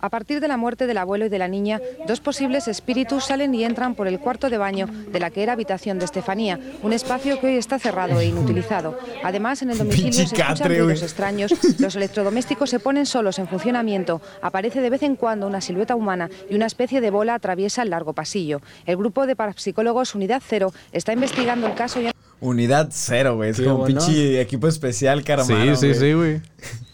[0.00, 3.54] A partir de la muerte del abuelo y de la niña, dos posibles espíritus salen
[3.54, 6.92] y entran por el cuarto de baño de la que era habitación de Estefanía, un
[6.92, 8.98] espacio que hoy está cerrado e inutilizado.
[9.22, 14.22] Además, en el domicilio se escuchan ruidos extraños, los electrodomésticos se ponen solos en funcionamiento,
[14.42, 17.90] aparece de vez en cuando una silueta humana y una especie de bola atraviesa el
[17.90, 18.60] largo pasillo.
[18.86, 23.50] El grupo de parapsicólogos Unidad Cero está investigando el caso y han Unidad cero, güey.
[23.50, 24.00] Es Sí, como bueno.
[24.00, 25.76] pinche equipo especial, caramelo.
[25.76, 26.40] Sí, sí, sí, güey.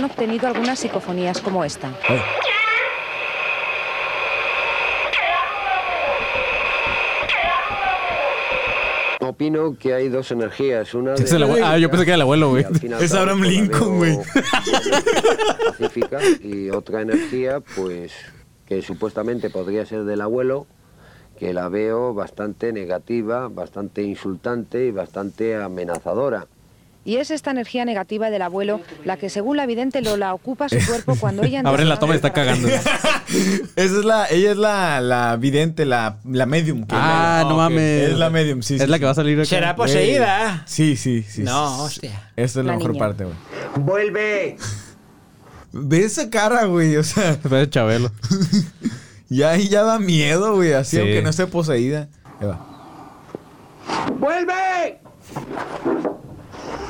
[0.02, 1.92] obtenido algunas psicofonías como esta.
[9.36, 10.94] Opino que hay dos energías.
[10.94, 12.64] Una de abue- ah, yo pensé que era el abuelo, güey.
[13.04, 14.18] Es Abraham la Lincoln, güey.
[15.78, 18.12] Pacífica y otra energía, pues
[18.64, 20.66] que supuestamente podría ser del abuelo,
[21.38, 26.46] que la veo bastante negativa, bastante insultante y bastante amenazadora.
[27.06, 30.76] Y es esta energía negativa del abuelo la que, según la vidente Lola, ocupa su
[30.86, 31.60] cuerpo cuando ella...
[31.64, 32.66] Abren la toma y está cagando.
[33.76, 36.80] Esa es la, ella es la, la vidente, la, la medium.
[36.84, 38.10] que- Ah, no mames.
[38.10, 38.74] Es la medium, sí.
[38.74, 39.48] Es sí, la que va a salir acá.
[39.48, 40.64] ¿Será poseída?
[40.66, 41.42] Sí, sí, sí.
[41.44, 42.30] No, hostia.
[42.34, 43.04] Esta es la, La mejor niña.
[43.06, 43.36] parte, güey.
[43.78, 44.56] ¡Vuelve!
[45.72, 46.96] Ve esa cara, güey.
[46.96, 48.10] O sea, Se parece Chabelo.
[49.28, 50.72] ya ahí ya da miedo, güey.
[50.72, 51.02] Así, Sí.
[51.02, 52.08] aunque no esté poseída.
[52.40, 52.66] Ahí va.
[54.18, 54.98] ¡Vuelve!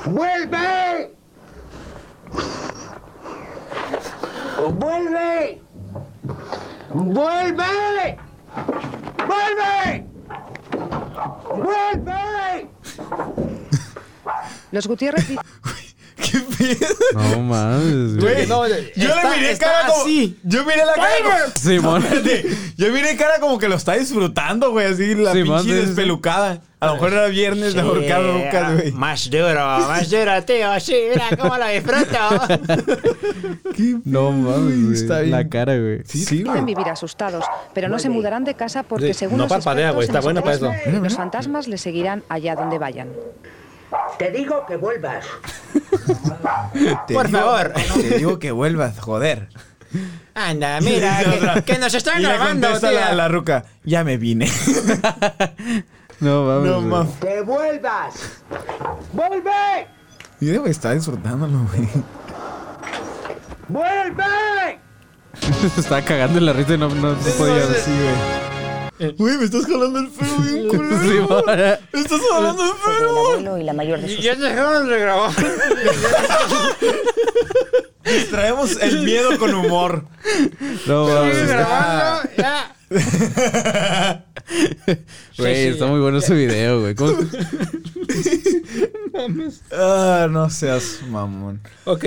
[0.06, 1.14] ¡Vuelve!
[4.72, 5.62] ¡Vuelve!
[6.94, 8.18] ¡Vuelve!
[9.26, 10.06] ¡Vuelve!
[11.48, 12.70] ¡Vuelve!
[14.70, 15.26] Los Gutiérrez
[16.16, 16.86] ¿Qué pedo?
[17.12, 18.46] No mames, güey.
[18.46, 20.02] No, yo está- le miré está cara como.
[20.02, 20.38] así.
[20.42, 21.08] Yo miré la cara.
[21.22, 22.02] como- Simón.
[22.04, 22.46] Espérate,
[22.76, 24.86] Yo miré cara como que lo está disfrutando, güey.
[24.86, 25.86] Así la Simón, pinche sí, sí, sí.
[25.86, 26.60] despelucada.
[26.78, 28.92] A lo mejor era viernes de ahorcar rucas, güey.
[28.92, 30.78] Más duro, más duro, tío.
[30.80, 32.18] Sí, mira cómo lo disfruto.
[34.04, 34.94] No mames, güey.
[34.94, 35.30] Está bien.
[35.32, 36.00] La cara, güey.
[36.04, 36.64] Sí, sí, güey.
[36.64, 37.44] vivir asustados,
[37.74, 40.24] pero no se mudarán de casa porque, Sí, según no los parpadea, güey, está en
[40.24, 43.08] bueno para esoterismo, los fantasmas les seguirán allá donde vayan.
[44.18, 45.24] Te digo que vuelvas.
[47.06, 47.72] Te Por digo- favor.
[47.94, 49.48] Te digo que vuelvas, joder.
[50.34, 51.20] Anda, mira,
[51.54, 53.64] que, que nos están Y grabando, la, la ruca.
[53.84, 54.50] Ya me vine.
[56.18, 56.82] No mames.
[56.82, 57.20] No.
[57.20, 58.40] ¡Que vuelvas!
[59.12, 59.86] ¡Vuelve!
[60.40, 61.86] Mira, güey, está disfrutándolo, güey.
[63.68, 64.80] ¡Vuelve!
[65.74, 67.66] Se estaba cagando en la risa y no, no se podía.
[67.66, 68.55] Sí, güey.
[68.98, 71.44] Güey, me estás jalando el pelo bien culero.
[71.92, 73.10] Me estás jalando el pelo.
[73.10, 75.32] abuelo y la mayor de sus Ya dejamos de grabar.
[78.30, 80.06] Traemos el miedo con humor.
[80.86, 81.24] No.
[81.24, 82.75] Sigue grabando, ya.
[85.38, 86.94] Güey, está muy bueno ese video, güey.
[86.94, 87.16] ¿Cómo-
[89.72, 91.60] Ah, no seas mamón.
[91.86, 92.04] Ok,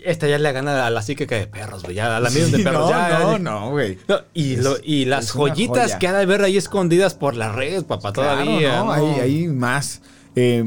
[0.00, 1.96] esta ya le gana a la psíquica de perros, güey.
[1.96, 2.82] Ya a la Sí, de perros.
[2.82, 3.38] no, ya, no, ya.
[3.38, 3.98] no, güey.
[4.06, 5.98] No, y, lo- y las joyitas joya.
[5.98, 8.76] que ha de haber ahí escondidas por las redes, papá, todavía.
[8.80, 8.92] No, ¿no?
[8.92, 10.02] Hay, hay más.
[10.36, 10.66] Eh,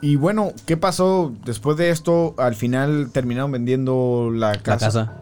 [0.00, 2.34] y bueno, ¿qué pasó después de esto?
[2.38, 4.70] Al final terminaron vendiendo la casa.
[4.70, 5.12] La casa.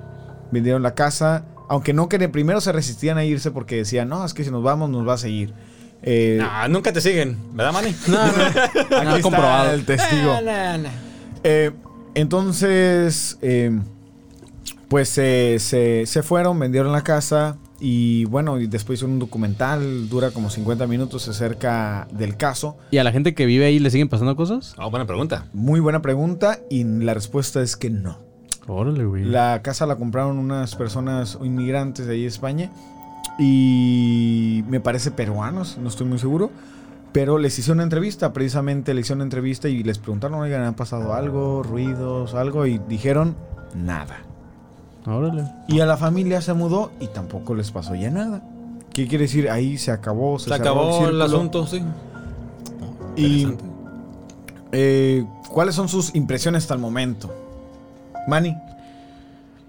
[0.53, 1.45] Vendieron la casa.
[1.73, 4.63] Aunque no que primero se resistían a irse porque decían, no, es que si nos
[4.63, 5.55] vamos nos va a seguir.
[6.03, 7.95] Eh, No, nunca te siguen, ¿verdad, Manny?
[8.09, 8.45] No, no.
[8.45, 9.73] aquí Nada está comprobado.
[9.73, 10.35] el testigo.
[10.35, 10.89] No, no, no.
[11.43, 11.71] Eh,
[12.15, 13.81] entonces, eh,
[14.89, 20.11] pues se, se, se fueron, vendieron la casa y bueno, y después hicieron un documental,
[20.11, 22.77] dura como 50 minutos acerca del caso.
[22.91, 24.75] ¿Y a la gente que vive ahí le siguen pasando cosas?
[24.77, 25.47] Ah, buena pregunta.
[25.55, 28.19] Muy buena pregunta y la respuesta es que no.
[28.67, 29.25] Órale, güey.
[29.25, 32.71] La casa la compraron unas personas inmigrantes de ahí de España
[33.39, 36.51] y me parece peruanos, no estoy muy seguro.
[37.13, 40.73] Pero les hice una entrevista, precisamente les hice una entrevista y les preguntaron, oigan, ¿ha
[40.75, 41.63] pasado algo?
[41.63, 42.35] ¿Ruidos?
[42.35, 42.67] ¿Algo?
[42.67, 43.37] Y dijeron,
[43.75, 44.21] nada.
[45.05, 45.45] Órale.
[45.69, 48.43] Y a la familia se mudó y tampoco les pasó ya nada.
[48.95, 49.51] ¿Qué quiere decir?
[49.51, 51.83] Ahí se acabó, se, Se acabó el asunto, sí.
[53.17, 53.49] Y
[54.73, 57.31] eh, ¿cuáles son sus impresiones hasta el momento?
[58.29, 58.57] Manny.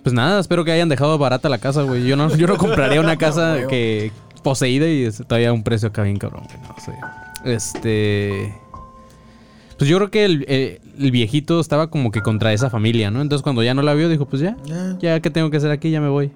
[0.04, 2.06] Pues nada, espero que hayan dejado barata la casa, güey.
[2.06, 4.12] Yo no, yo no compraría una casa que
[4.43, 6.58] poseída y todavía un precio acá bien cabrón, güey.
[6.68, 6.93] No sé.
[7.45, 8.54] Este.
[9.78, 10.45] Pues yo creo que el,
[10.99, 13.22] el viejito estaba como que contra esa familia, ¿no?
[13.22, 14.97] Entonces cuando ya no la vio, dijo, pues ya, Ya.
[14.99, 16.32] ya que tengo que hacer aquí, ya me voy.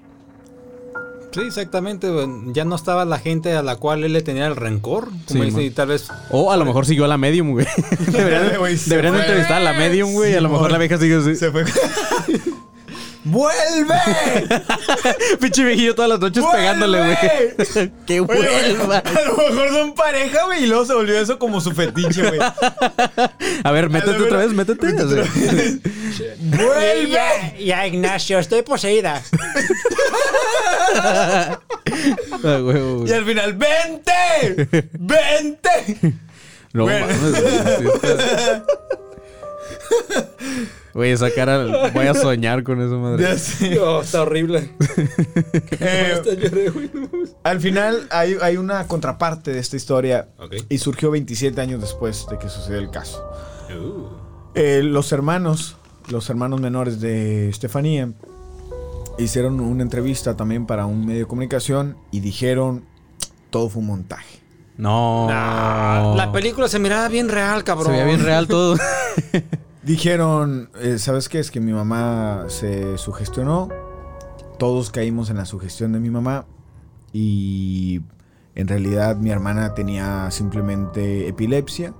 [1.42, 2.10] Sí, exactamente.
[2.10, 2.28] güey.
[2.54, 5.06] Ya no estaba la gente a la cual él le tenía el rencor.
[5.28, 6.08] Como Sí, dice, tal vez.
[6.32, 7.66] O a lo mejor siguió a la medium, güey.
[8.08, 8.50] deberían
[8.86, 10.36] deberían entrevistar a la medium, güey.
[10.36, 11.36] a lo mejor la vieja sigue así.
[11.36, 11.64] Se fue.
[13.30, 13.96] ¡Vuelve!
[15.42, 16.58] Pinche viejillo todas las noches ¡Vuelve!
[16.60, 17.18] pegándole, güey.
[18.08, 18.98] que vuelva.
[19.00, 22.40] A lo mejor son pareja, güey, y luego se volvió eso como su fetiche, güey.
[23.64, 24.94] A ver, métete otra vez, métete.
[26.40, 27.10] ¡Vuelve!
[27.10, 29.22] Ya, ya, Ignacio, estoy poseída.
[30.96, 31.60] ah,
[32.62, 33.10] güey.
[33.10, 34.88] Y al final, ¡vente!
[34.94, 36.14] ¡Vente!
[36.74, 37.08] No Bueno.
[37.08, 37.42] mames,
[40.94, 41.12] güey.
[41.12, 43.24] esa cara, voy a soñar con eso, madre.
[43.24, 43.76] Ya sé.
[43.76, 44.72] No, está horrible.
[45.80, 46.22] Eh,
[47.44, 50.30] al final hay, hay una contraparte de esta historia
[50.70, 53.24] y surgió 27 años después de que sucedió el caso.
[53.70, 54.08] Uh.
[54.56, 55.78] Eh, los hermanos,
[56.10, 58.12] los hermanos menores de Estefanía,
[59.18, 62.86] hicieron una entrevista también para un medio de comunicación y dijeron
[63.50, 64.40] todo fue un montaje.
[64.78, 65.28] No.
[65.30, 67.88] La película se miraba bien real, cabrón.
[67.88, 68.78] Se veía bien real todo.
[69.88, 71.40] Dijeron, eh, ¿sabes qué?
[71.40, 73.70] Es que mi mamá se sugestionó.
[74.60, 76.46] Todos caímos en la sugestión de mi mamá.
[77.14, 78.02] Y
[78.56, 81.94] en realidad mi hermana tenía simplemente epilepsia.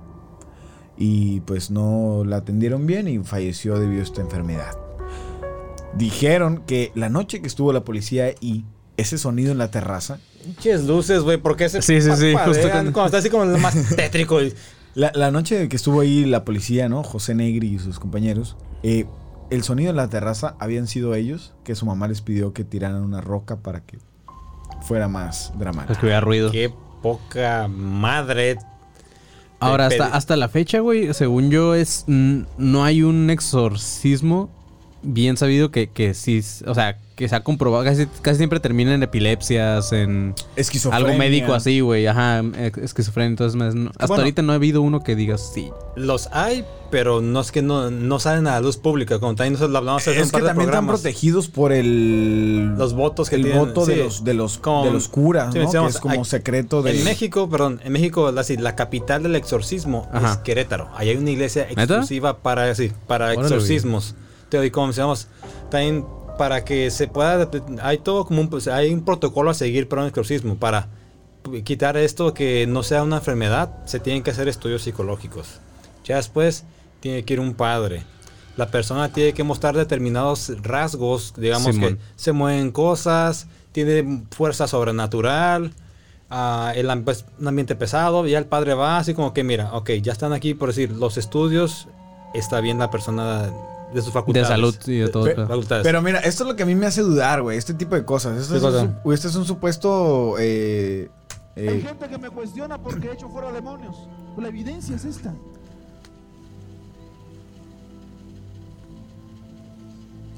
[0.98, 4.76] Y pues no la atendieron bien y falleció debido a esta enfermedad.
[5.96, 8.66] Dijeron que la noche que estuvo la policía ahí,
[8.98, 12.70] ese sonido en la terraza, Pinches luces, güey, porque ese Sí, sí, sí, justo cuando...
[12.70, 14.42] cuando- cuando está así como lo más tétrico.
[14.42, 14.52] y-
[14.94, 17.02] La, la noche que estuvo ahí la policía, ¿no?
[17.02, 18.56] José Negri y sus compañeros.
[18.82, 19.06] eh,
[19.50, 23.02] el sonido en la terraza habían sido ellos, que su mamá les pidió que tiraran
[23.02, 23.98] una roca para que
[24.82, 25.98] fuera más Es dramático.
[25.98, 26.50] que hubiera ruido.
[26.50, 26.70] Qué
[27.00, 28.58] poca madre.
[29.58, 32.04] Ahora, hasta, hasta la fecha, güey, según yo, es.
[32.06, 34.50] no hay un exorcismo
[35.02, 36.42] bien sabido que, que sí.
[36.66, 37.82] O sea, que se ha comprobado.
[37.84, 40.34] Casi, casi siempre termina en epilepsias, en.
[40.54, 41.04] Esquizofrenia.
[41.08, 42.06] Algo médico así, güey.
[42.06, 42.42] Ajá,
[42.80, 43.30] esquizofrenia.
[43.30, 44.22] Entonces, más no- hasta Bueno.
[44.22, 45.70] ahorita no ha habido uno que digas sí.
[45.96, 49.18] Los hay, pero no es que no, no salen a la luz pública.
[49.18, 51.00] Como también nosotros lo hablamos hace Es un par que de también están programas.
[51.00, 52.74] protegidos por el.
[52.78, 54.00] Los votos que el tienen, voto de sí.
[54.00, 55.64] los de los Como- de los curas, sí, ¿no?
[55.64, 56.96] decíamos, que es como hay- secreto de.
[56.98, 60.32] En México, perdón, en México la, la capital del exorcismo Ajá.
[60.34, 60.88] es Querétaro.
[60.96, 61.82] Ahí hay una iglesia ¿Neta?
[61.82, 64.14] exclusiva para, sí, para Órale, exorcismos.
[64.48, 65.26] Te digo, como mencionamos,
[65.70, 66.04] también
[66.38, 67.50] para que se pueda,
[67.82, 70.56] hay todo como un, pues, hay un protocolo a seguir para un exorcismo.
[70.56, 70.88] Para
[71.64, 75.60] quitar esto que no sea una enfermedad, se tienen que hacer estudios psicológicos.
[76.04, 76.64] Ya después
[77.00, 78.04] tiene que ir un padre.
[78.56, 81.96] La persona tiene que mostrar determinados rasgos, digamos Simón.
[81.96, 85.74] que se mueven cosas, tiene fuerza sobrenatural,
[86.30, 89.90] ah, el, pues, un ambiente pesado, ya el padre va así como que mira, ok,
[90.02, 91.88] ya están aquí por decir, los estudios,
[92.34, 93.52] está bien la persona
[93.94, 94.48] de sus facultades.
[94.48, 95.82] salud y de todo, Pe- pero- facultades.
[95.84, 97.56] Pero mira, esto es lo que a mí me hace dudar, güey.
[97.58, 98.36] Este tipo de cosas.
[98.38, 99.02] Esto ¿Qué es, un, cosa?
[99.02, 100.36] su- este es un supuesto.
[100.38, 101.10] eh,
[101.56, 103.96] eh, Hay gente que me cuestiona por qué he hecho fuera demonios.
[104.36, 105.34] La evidencia es esta.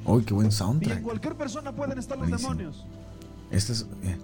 [0.06, 1.02] Uy, qué buen Y en soundtrack.
[1.02, 2.54] cualquier persona pueden estar los Buenísimo.
[2.54, 2.86] demonios.
[3.50, 3.86] Este es.
[4.02, 4.16] eh,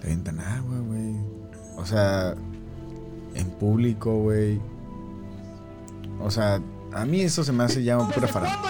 [0.00, 1.16] te avientan agua, güey.
[1.76, 2.34] O sea,
[3.34, 4.60] en público, güey.
[6.20, 6.60] O sea,
[6.94, 8.28] a mí eso se me hace ya pura.
[8.28, 8.68] ¿Cuándo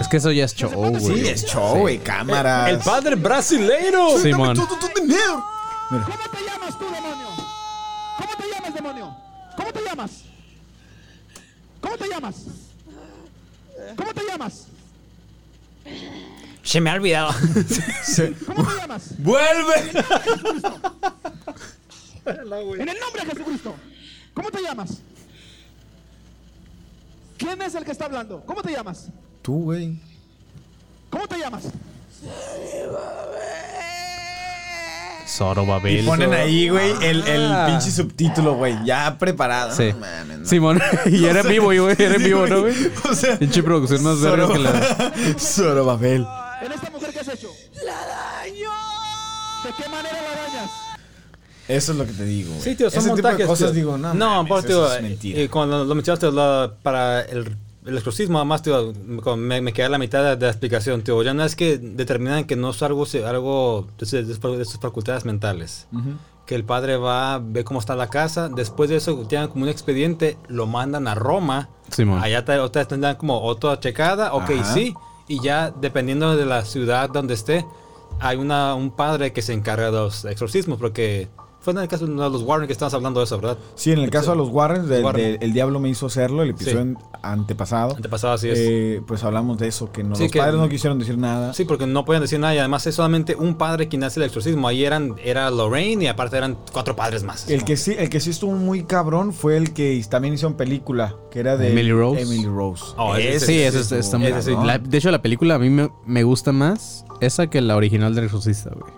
[0.00, 1.00] es que eso ya es show, güey.
[1.00, 1.98] Sí, es show, güey.
[1.98, 2.70] Cámaras.
[2.70, 4.18] el padre brasileiro.
[4.18, 4.56] Simón.
[5.04, 5.34] Mira.
[5.90, 7.26] ¿Cómo te llamas tú, demonio?
[8.16, 9.16] ¿Cómo te llamas, demonio?
[9.56, 10.10] ¿Cómo te llamas?
[11.80, 12.36] ¿Cómo te llamas?
[13.96, 14.66] ¿Cómo te llamas?
[16.62, 17.32] Se me ha olvidado.
[18.46, 19.14] ¿Cómo te llamas?
[19.18, 19.92] ¡Vuelve!
[22.26, 23.74] En el nombre de Jesucristo.
[24.34, 24.98] ¿Cómo te llamas?
[27.40, 28.42] ¿Quién es el que está hablando?
[28.46, 29.08] ¿Cómo te llamas?
[29.42, 29.98] Tú, güey.
[31.08, 31.64] ¿Cómo te llamas?
[35.26, 36.00] Zorobabel.
[36.00, 37.66] Y ponen ahí, güey, el, el Ah.
[37.68, 39.74] pinche subtítulo, güey, ya preparado.
[39.74, 39.90] Sí.
[39.92, 40.46] No mames, no.
[40.46, 40.80] Simón.
[41.06, 41.96] y era en vivo, güey.
[41.98, 42.74] Era en vivo, ¿no, güey?
[43.08, 45.12] O sea, Pinche producción más verga que la.
[45.38, 46.26] Zorobabel.
[46.62, 47.48] ¿En esta mujer qué has hecho?
[47.86, 48.70] ¡La daño!
[49.64, 50.19] ¿De qué manera?
[51.70, 52.62] Eso es lo que te digo, güey.
[52.62, 53.46] Sí, tío, son Ese tipo de montajes.
[53.46, 53.74] cosas tío.
[53.76, 54.12] digo, no.
[54.14, 55.40] No, mames, por eso tío, es mentira.
[55.40, 57.56] eh, cuando lo mencionaste la- para el,
[57.86, 58.92] el exorcismo, además, tío,
[59.36, 61.22] me, me queda la mitad de, de la explicación, tío.
[61.22, 64.80] Ya no es que determinan que no es algo, algo de, de sus- de sus
[64.80, 65.86] facultades mentales.
[65.92, 66.10] Ujú.
[66.46, 69.68] Que el padre va, ve cómo está la casa, después de eso tienen como un
[69.68, 71.68] expediente, lo mandan a Roma.
[71.90, 72.20] Simón.
[72.22, 74.74] Allá vez tendrán como otra checada, ok, Ajá.
[74.74, 74.94] sí.
[75.28, 77.64] Y ya dependiendo de la ciudad donde esté,
[78.18, 81.28] hay una, un padre que se encarga de los exorcismos, porque
[81.60, 83.58] Fue en el caso de los Warren que estabas hablando de eso, ¿verdad?
[83.74, 84.88] Sí, en el caso de los de, Warren.
[84.88, 86.94] de El Diablo me hizo hacerlo, el episodio Sí.
[87.22, 87.96] antepasado.
[87.96, 88.58] Antepasado, así es.
[88.58, 91.52] Eh, pues hablamos de eso, que no, Sí, los que- padres no quisieron decir nada.
[91.52, 94.26] Sí, porque no podían decir nada y además es solamente un padre quien hace el
[94.26, 94.68] exorcismo.
[94.68, 97.48] Ahí eran, era Lorraine y aparte eran cuatro padres más.
[97.50, 100.54] El que sí, el que sí estuvo muy cabrón fue el que también hizo en
[100.54, 102.22] película, que era de Emily Rose.
[102.22, 102.84] Emily Rose.
[102.96, 104.56] Oh, ese sí, ese, es- está muy ese sí.
[104.64, 108.14] la- De hecho, la película a mí me, me gusta más esa que la original
[108.14, 108.90] del Exorcista, güey.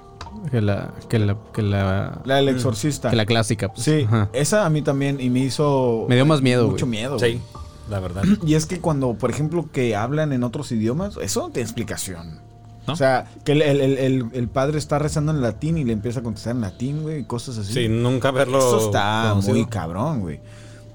[0.50, 3.10] Que la, que la, que la, La del exorcista.
[3.10, 3.68] que la clásica.
[3.72, 3.84] pues.
[3.84, 4.28] Sí, Ajá.
[4.32, 6.98] esa a mí también y me hizo Me dio más miedo, mucho güey.
[6.98, 7.18] miedo.
[7.18, 7.40] Sí,
[7.88, 8.24] la verdad.
[8.46, 12.40] Y es que cuando, por ejemplo, que hablan en otros idiomas, eso no tiene explicación.
[12.86, 12.94] ¿No?
[12.94, 15.92] O sea, que el, el- el- el- el padre está rezando en latín y le
[15.92, 17.72] empieza a contestar en latín, güey, y cosas así.
[17.72, 18.58] Sí, nunca verlo.
[18.58, 19.54] Eso está conocido.
[19.54, 20.40] muy cabrón, güey.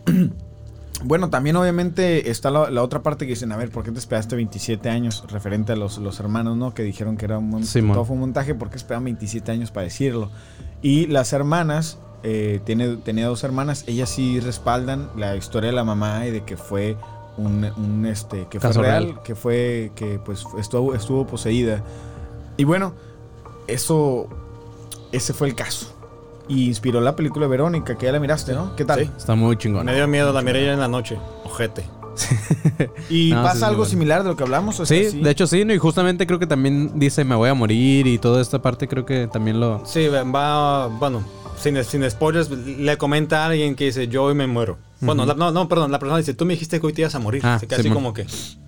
[1.04, 4.00] Bueno, también obviamente está la, la otra parte que dicen, a ver, ¿por qué te
[4.00, 5.24] esperaste 27 años?
[5.30, 6.74] Referente a los, los hermanos, ¿no?
[6.74, 7.94] Que dijeron que era un mon- Simón.
[7.96, 10.32] todo fue un montaje, ¿por qué esperaban 27 años para decirlo?
[10.82, 15.84] Y las hermanas, eh, tiene, tenía dos hermanas, ellas sí respaldan la historia de la
[15.84, 16.98] mamá y de que fue
[17.38, 19.22] un, un, este, que fue real, real.
[19.24, 21.84] que fue, que pues estuvo, estuvo poseída.
[22.58, 22.94] Y bueno,
[23.68, 24.28] eso,
[25.12, 25.94] ese fue el caso.
[26.50, 28.76] Y inspiró la película de Verónica, que ya la miraste, ¿no?
[28.76, 29.02] ¿Qué tal?
[29.02, 29.12] Sí.
[29.18, 29.86] Está muy chingón.
[29.86, 31.18] Me dio miedo, la miré ya en la noche.
[31.44, 31.84] Ojete.
[33.10, 33.90] ¿Y No, pasa sí, algo bueno.
[33.90, 34.80] similar de lo que hablamos?
[34.80, 35.74] O sea, Sí, de hecho sí, ¿no?
[35.74, 39.06] y justamente creo que también dice me voy a morir y toda esta parte creo
[39.06, 39.86] que también lo...
[39.86, 41.24] Sí, va, bueno,
[41.60, 44.78] sin, sin spoilers, le comenta a alguien que dice, yo hoy me muero.
[45.00, 47.14] Bueno, la- no, no, perdón, la persona dice, tú me dijiste que hoy te ibas
[47.14, 47.42] a morir.
[47.46, 47.96] Ah, Así que así Simón.
[47.98, 48.26] como que...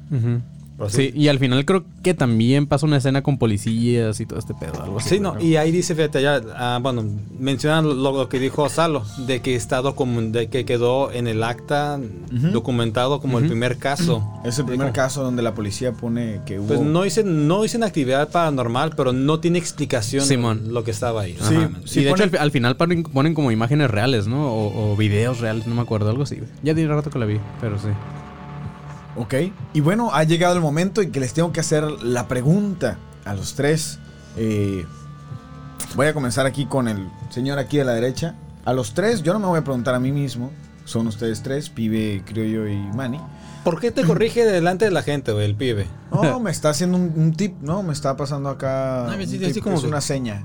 [0.10, 0.42] Pero
[0.88, 4.54] Sí, y al final creo que también pasa una escena con policías y todo este
[4.54, 5.10] pedo, algo así.
[5.10, 5.46] Sí, no, creo.
[5.46, 7.04] y ahí dice, fíjate, ya, ah, bueno,
[7.38, 12.00] mencionan lo, lo que dijo Salo, de que está de que quedó en el acta
[12.54, 14.24] documentado como el primer caso.
[14.46, 16.68] Es el primer caso donde la policía pone que hubo...
[16.68, 20.74] Pues no dicen, no dicen actividad paranormal, pero no tiene explicación Simón.
[20.74, 21.36] lo que estaba ahí.
[21.42, 21.56] Sí,
[21.86, 24.50] sí y de pone- hecho al, al final ponen, como imágenes reales, ¿no?
[24.52, 26.38] O, o videos reales, no me acuerdo, algo así.
[26.64, 27.90] Ya tiene rato que la vi, pero sí.
[29.20, 29.34] Ok.
[29.74, 33.34] Y bueno, ha llegado el momento en que les tengo que hacer la pregunta a
[33.34, 34.00] los tres.
[34.38, 34.86] Eh,
[35.96, 38.36] voy a comenzar aquí con el señor aquí de la derecha.
[38.64, 40.52] A los tres, yo no me voy a preguntar a mí mismo.
[40.86, 43.20] Son ustedes tres, Pibe, Criollo y Manny.
[43.66, 45.86] ¿Por qué te corrige delante de la gente, güey, el pibe?
[46.12, 47.84] No, me está haciendo un, un tip, ¿no?
[47.84, 49.06] Me está pasando acá.
[49.28, 50.44] Sí, tip, como es que- una seña.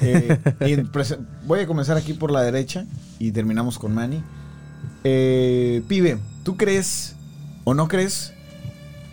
[0.00, 0.76] Eh, y
[1.46, 2.86] voy a comenzar aquí por la derecha
[3.18, 4.22] y terminamos con Manny.
[5.04, 7.15] Eh, pibe, ¿tú crees
[7.66, 8.32] o no crees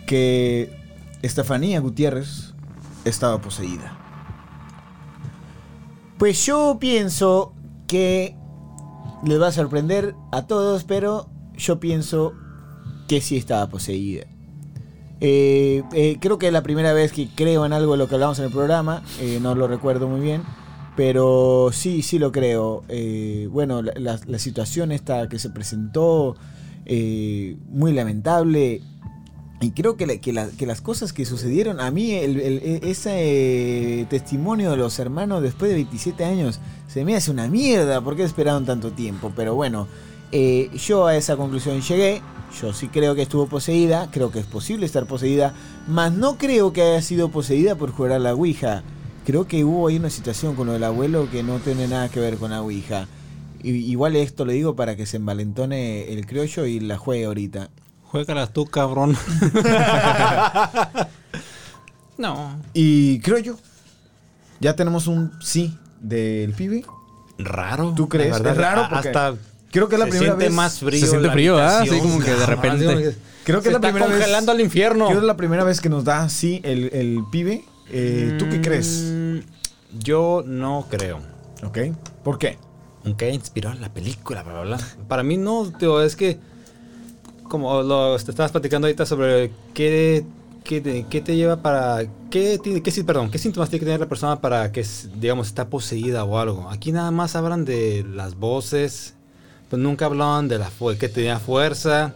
[0.06, 0.70] que
[1.22, 2.54] Estefanía Gutiérrez
[3.04, 3.98] estaba poseída?
[6.18, 7.52] Pues yo pienso
[7.86, 8.36] que
[9.24, 12.34] les va a sorprender a todos, pero yo pienso
[13.08, 14.26] que sí estaba poseída.
[15.20, 18.14] Eh, eh, creo que es la primera vez que creo en algo de lo que
[18.14, 20.42] hablamos en el programa, eh, no lo recuerdo muy bien,
[20.96, 22.84] pero sí, sí lo creo.
[23.50, 26.36] Bueno, la, la- la situación esta que se presentó,
[26.86, 28.82] eh, muy lamentable,
[29.60, 34.00] y creo que, la- que, la- que las cosas que sucedieron, a mí e- ese
[34.02, 38.00] eh, testimonio de los hermanos después de 27 años se me hace una mierda.
[38.02, 39.32] ¿Por qué esperaron tanto tiempo?
[39.34, 39.88] Pero bueno,
[40.32, 42.20] eh, yo a esa conclusión llegué.
[42.60, 45.54] Yo sí creo que estuvo poseída, creo que es posible estar poseída,
[45.88, 48.82] mas no creo que haya sido poseída por jugar a la Ouija.
[49.24, 52.20] Creo que hubo ahí una situación con lo del abuelo que no tiene nada que
[52.20, 53.08] ver con la Ouija.
[53.64, 57.70] Igual esto lo digo para que se envalentone el criollo y la juegue ahorita.
[58.04, 59.16] Juégalas tú, cabrón.
[62.18, 62.56] no.
[62.72, 63.56] Y Criollo,
[64.60, 66.84] ya tenemos un sí del Pibe.
[67.38, 67.92] Raro.
[67.96, 68.32] ¿Tú crees?
[68.32, 69.34] verdad, es raro porque hasta
[69.72, 71.00] creo que es la se primera siente vez más frío.
[71.00, 71.80] Se siente frío, ¿ah?
[71.80, 72.86] Así como que de repente.
[72.86, 74.16] que Creo que se es la está primera vez.
[74.16, 75.06] congelando al infierno.
[75.06, 77.64] Creo que es la primera vez que nos da sí el, el pibe.
[77.90, 79.10] Eh, ¿Tú qué crees?
[79.12, 79.38] Mm,
[79.98, 81.18] Yo no creo.
[81.64, 81.78] Ok.
[82.22, 82.56] ¿Por qué?
[83.04, 84.78] Aunque haya inspirado la película, bla, bla, bla.
[85.08, 86.38] Para mí no, tío, es que
[87.48, 90.24] como lo te estabas platicando ahorita sobre qué,
[90.64, 94.08] qué, te, qué te lleva para qué, qué, perdón, qué síntomas tiene que tener la
[94.08, 94.84] persona para que
[95.20, 96.68] digamos está poseída o algo.
[96.70, 99.14] Aquí nada más hablan de las voces,
[99.68, 102.14] pues nunca hablaban de la que tenía fuerza.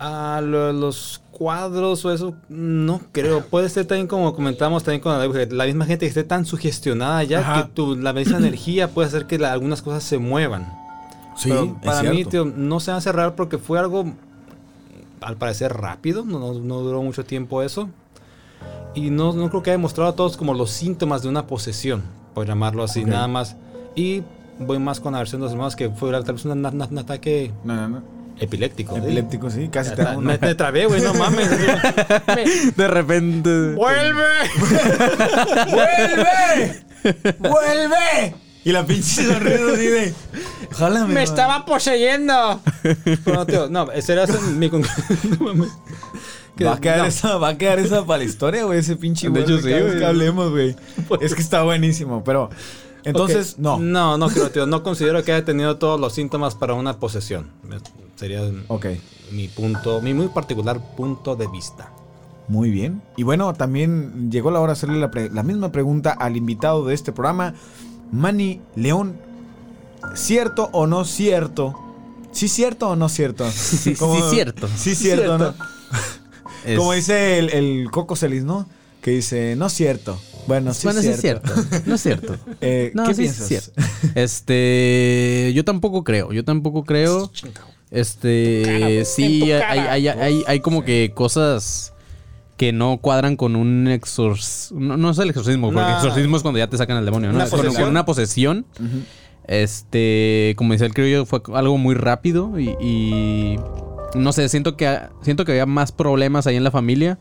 [0.00, 3.40] Lo- los cuadros o eso, no creo.
[3.44, 7.24] Puede ser también como comentamos también con la, la misma gente que esté tan sugestionada
[7.24, 7.62] ya Ajá.
[7.64, 10.72] que tu, la misma energía puede hacer que la- algunas cosas se muevan.
[11.36, 12.30] Sí, Pero es para mí, cierto.
[12.30, 14.04] tío, no se va a cerrar porque fue algo
[15.20, 17.88] al parecer rápido, no, no- no duró mucho tiempo eso.
[18.94, 22.02] Y no, no creo que haya mostrado a todos como los síntomas de una posesión,
[22.34, 23.08] por llamarlo así, Ok.
[23.08, 23.56] nada más.
[23.96, 24.22] Y
[24.60, 26.98] voy más con la versión de los hermanos que fue tal vez un, un- un
[26.98, 28.21] ataque No, no, no.
[28.42, 28.96] Epiléptico.
[28.96, 29.68] Epiléptico, sí.
[29.68, 31.48] Casi te me, me trabé, güey, no mames.
[32.76, 33.72] De repente.
[33.74, 34.22] ¡Vuelve!
[35.70, 36.84] ¡Vuelve!
[37.38, 38.34] ¡Vuelve!
[38.64, 40.14] Y la pinche sonrisa así de.
[40.72, 41.06] Jálame.
[41.06, 41.22] ¡Me madre".
[41.24, 42.60] estaba poseyendo!
[43.24, 44.26] Bueno, tío, no, esa era
[44.56, 45.68] mi conclusión.
[46.64, 47.04] Va a, quedar no.
[47.06, 49.98] esa, va a quedar esa para la historia, güey, ese pinche De hecho, sí, güey.
[49.98, 50.76] que hablemos, güey.
[51.20, 52.50] Es que está buenísimo, pero.
[53.04, 53.58] Entonces, Ok.
[53.58, 53.78] no.
[53.80, 54.66] No, no creo, tío.
[54.66, 57.50] No considero que haya tenido todos los síntomas para una posesión.
[58.22, 58.86] Sería Ok.
[59.32, 61.90] mi punto, mi muy particular punto de vista.
[62.46, 63.02] Muy bien.
[63.16, 66.86] Y bueno, también llegó la hora de hacerle la, pre- la misma pregunta al invitado
[66.86, 67.54] de este programa,
[68.12, 69.16] Manny León.
[70.14, 71.74] ¿Cierto o no cierto?
[72.30, 73.50] ¿Sí cierto o no cierto?
[73.50, 74.68] Sí, Como- sí cierto.
[74.76, 75.54] Sí cierto, ¿no?
[76.64, 78.68] Es- Como dice el, el Coco Celis, ¿no?
[79.00, 80.16] Que dice, no cierto.
[80.46, 81.52] Bueno, sí bueno, es sí es cierto.
[81.52, 81.76] cierto.
[81.86, 82.36] No es cierto.
[82.60, 83.40] Eh, No, ¿Qué sí piensas?
[83.42, 83.72] es cierto.
[84.14, 87.30] Este, yo tampoco creo, yo tampoco creo.
[87.92, 91.92] Este, sí, hay, hay, hay, hay como que cosas
[92.56, 94.80] que no cuadran con un exorcismo.
[94.80, 97.28] No, no es el exorcismo, porque Una- exorcismo es cuando ya te sacan al demonio,
[97.30, 97.34] ¿no?
[97.36, 97.88] Una Es con- posesión.
[97.90, 98.66] una posesión.
[99.46, 103.58] Este, como decía el criollo, fue algo muy rápido y, y
[104.14, 107.18] no sé, siento que siento que había más problemas ahí en la familia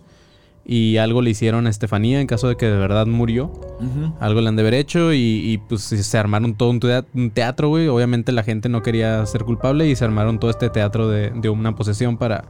[0.72, 3.52] y algo le hicieron a Estefanía en caso de que de verdad murió.
[4.22, 7.90] Algo le han de haber hecho y, y, pues se armaron todo un teatro, güey.
[7.90, 11.50] Obviamente la gente no quería ser culpable y se armaron todo este teatro de, de
[11.50, 12.46] una posesión para,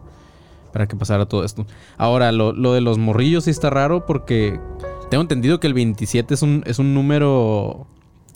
[0.72, 1.66] para que pasara todo esto.
[1.98, 4.60] Ahora, lo, lo de los morrillos sí está raro porque
[5.10, 7.88] tengo entendido que el 27 es un, es un número,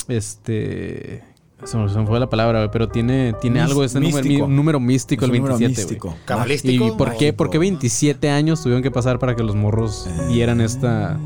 [0.08, 1.22] este...
[1.64, 4.46] Se me, fue la palabra, güey, pero tiene, tiene algo, este número, místico.
[4.46, 5.96] un número místico, Es el un número 27, güey.
[5.96, 6.16] místico.
[6.26, 6.88] ¿Cabalístico?
[6.88, 10.62] ¿Y por qué, por qué 27 años tuvieron que pasar para que los morros dieran
[10.62, 11.18] esta,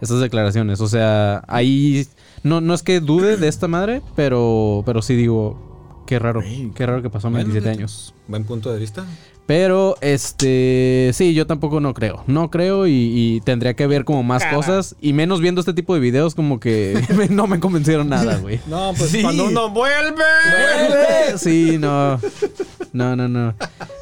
[0.00, 0.80] estas declaraciones?
[0.80, 2.06] O sea, ahí
[2.42, 5.73] no, no es que dude de esta madre, pero, pero sí digo,
[6.06, 6.42] qué raro,
[6.74, 8.14] qué raro que pasó a Bueno, 27 de- años.
[8.28, 9.04] Buen punto de vista.
[9.46, 12.24] Pero, este, sí, yo tampoco no creo.
[12.26, 14.56] No creo y, y tendría que ver como más Cara.
[14.56, 14.96] cosas.
[15.02, 16.98] Y menos viendo este tipo de videos como que
[17.30, 18.60] no me convencieron nada, güey.
[18.66, 19.20] No, pues Sí.
[19.20, 20.24] cuando uno vuelve.
[21.36, 22.18] Sí, no.
[22.94, 23.54] No, no, no.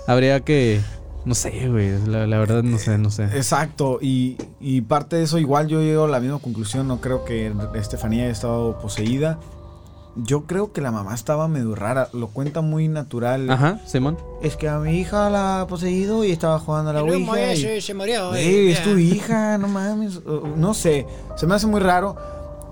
[0.06, 0.80] Habría que.
[1.24, 1.90] No sé, güey.
[2.06, 3.24] La, la verdad, no sé, no sé.
[3.24, 7.24] Exacto, y, y parte de eso igual yo llego a la misma conclusión, no creo
[7.24, 9.38] que Estefanía haya estado poseída.
[10.14, 13.48] Yo creo que la mamá estaba medio rara, lo cuenta muy natural.
[13.50, 14.18] Ajá, Simón.
[14.42, 17.54] Es que a mi hija la ha poseído y estaba jugando a la Ouija.
[17.54, 18.28] y- se, se murió.
[18.28, 20.20] Güey, es tu hija, no mames.
[20.56, 21.06] No sé,
[21.36, 22.16] se me hace muy raro.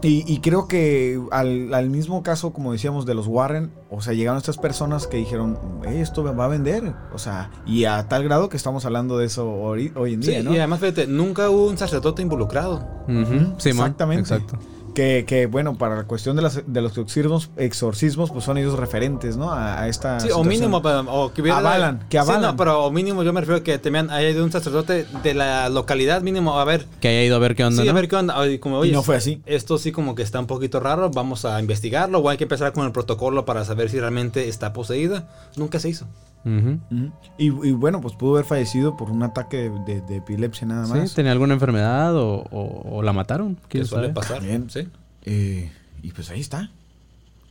[0.03, 4.15] Y, y creo que al, al mismo caso, como decíamos, de los Warren, o sea,
[4.15, 6.95] llegaron estas personas que dijeron, "Ey, esto va a vender.
[7.13, 10.31] O sea, y a tal grado que estamos hablando de eso hoy, hoy en Sí,
[10.31, 10.55] día, ¿no?
[10.55, 12.77] y además, fíjate, nunca hubo un sacerdote involucrado.
[13.09, 13.89] Ujú, Simón.
[13.89, 14.21] Exactamente.
[14.35, 14.59] Exacto.
[14.95, 18.79] Que, que, bueno, para la cuestión de, las, de los exorcismos, exorcismos, pues son ellos
[18.79, 19.51] referentes, ¿no?
[19.53, 20.19] A, a esta.
[20.21, 21.59] Sí, o mínimo, pero- o que hubiera.
[21.59, 22.43] Avalan, que Sí, avalan.
[22.43, 25.35] no, pero o mínimo yo me refiero a que tenían haya ido un sacerdote de
[25.35, 26.87] la localidad, mínimo, a ver.
[27.01, 28.39] Que haya ido a ver qué onda, Sí, a ver qué onda.
[28.39, 29.41] Oye, Como, oye, no fue así.
[29.47, 32.73] Esto sí como que está un poquito raro, vamos a investigarlo o hay que empezar
[32.73, 35.29] con el protocolo para saber si realmente está poseída.
[35.57, 36.07] Nunca se hizo.
[36.45, 40.87] Y, y bueno, pues pudo haber fallecido por un ataque de, de- de epilepsia nada
[40.87, 41.09] más.
[41.11, 43.59] Sí, tenía alguna enfermedad o, o- o la mataron.
[43.69, 44.15] ¿Quién suele sabe?
[44.15, 44.43] pasar.
[44.43, 44.69] Bien.
[44.71, 44.89] Sí.
[45.25, 45.71] Eh,
[46.03, 46.71] y pues ahí está.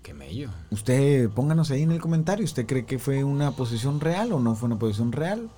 [0.02, 0.50] Qué mello.
[0.72, 2.44] Usted pónganos ahí en el comentario.
[2.46, 5.50] ¿Usted cree que fue una posición real o no fue una posición real?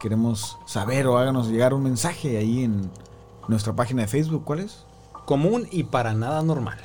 [0.00, 2.90] Queremos saber o háganos llegar un mensaje ahí en
[3.48, 4.44] nuestra página de Facebook.
[4.44, 4.84] ¿Cuál es?
[5.26, 6.78] Común y para nada normal.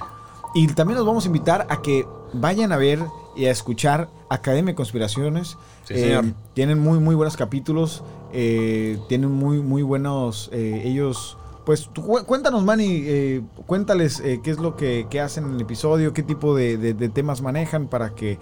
[0.54, 3.00] Y también los vamos a invitar a que vayan a ver
[3.36, 5.58] y a escuchar Academia de Conspiraciones.
[5.86, 6.26] Sí, Eh, señor.
[6.54, 8.04] tienen muy, muy buenos capítulos.
[8.34, 10.50] eh, tienen muy, muy buenos.
[10.52, 11.38] eh, ellos.
[11.66, 13.04] Pues tú cuéntanos, Manny.
[13.06, 16.78] eh, cuéntales eh, qué es lo que, que hacen en el episodio, qué tipo de,
[16.78, 18.38] de- de temas manejan para que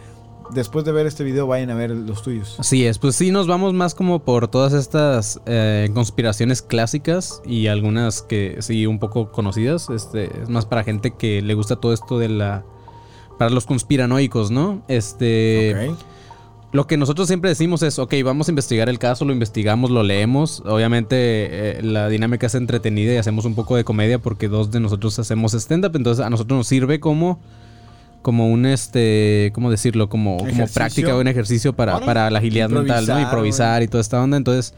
[0.54, 2.56] después de ver este video vayan a ver los tuyos.
[2.60, 7.66] Así es, pues sí nos vamos más como por todas estas eh, conspiraciones clásicas y
[7.68, 9.90] algunas que sí un poco conocidas.
[9.90, 12.64] Este es más para gente que le gusta todo esto de la
[13.38, 14.82] para los conspiranoicos, ¿no?
[14.88, 15.72] Este
[16.72, 20.04] lo que nosotros siempre decimos es, ok, vamos a investigar el caso, lo investigamos, lo
[20.04, 20.62] leemos.
[20.66, 24.82] Obviamente eh, la dinámica es entretenida y hacemos un poco de comedia porque dos de
[24.82, 27.40] nosotros hacemos stand-up, entonces a nosotros nos sirve como
[28.22, 30.10] como un este, ¿cómo decirlo?
[30.10, 33.14] Como, como práctica o un ejercicio para, para la agilidad mental, ¿no?
[33.22, 34.36] Improvisar, y toda esta onda.
[34.36, 34.74] Entonces,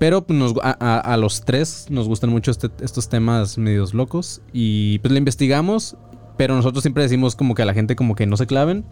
[0.00, 3.94] pero pues, nos- a, a- a los tres nos gustan mucho este- estos temas medios
[3.94, 5.96] locos y pues le investigamos,
[6.36, 8.84] pero nosotros siempre decimos como que a la gente como que no se claven.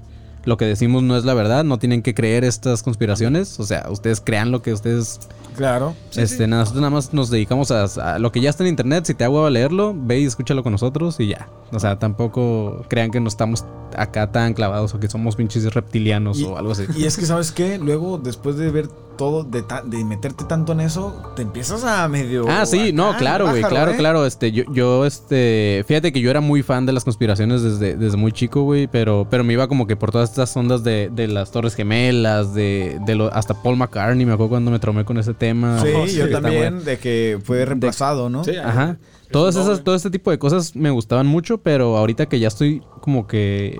[0.46, 3.86] Lo que decimos no es la verdad, no tienen que creer estas conspiraciones, o sea,
[3.90, 5.20] ustedes crean lo que ustedes
[5.54, 5.94] Claro.
[6.16, 9.04] este, nada, nosotros nada más nos dedicamos a, a lo que ya está en internet.
[9.04, 11.50] Si te hago a leerlo, ve y escúchalo con nosotros y ya.
[11.72, 16.38] O sea, tampoco crean que no estamos acá tan clavados o que somos pinches reptilianos
[16.40, 16.84] Y- o algo así.
[16.96, 17.76] Y es que, ¿sabes qué?
[17.78, 18.88] Luego, después de ver
[19.20, 22.46] todo, de, ta- de meterte tanto en eso, te empiezas a medio.
[22.48, 23.96] Ah, sí, no, claro, güey, claro, ¿eh?
[23.98, 24.24] claro.
[24.24, 28.16] Este, yo, yo, este, fíjate que yo era muy fan de las conspiraciones desde, desde
[28.16, 31.28] muy chico, güey, pero, pero me iba como que por todas estas ondas de, de
[31.28, 35.18] las Torres Gemelas, de, de lo, hasta Paul McCartney, me acuerdo cuando me traumé con
[35.18, 35.82] ese tema.
[35.82, 36.80] Sí, Oh, yo también, bueno.
[36.80, 38.40] de que fue reemplazado, ¿no?
[38.64, 38.96] Ajá.
[39.30, 42.82] Todas esas, todo este tipo de cosas me gustaban mucho, pero ahorita que ya estoy
[43.02, 43.78] como que,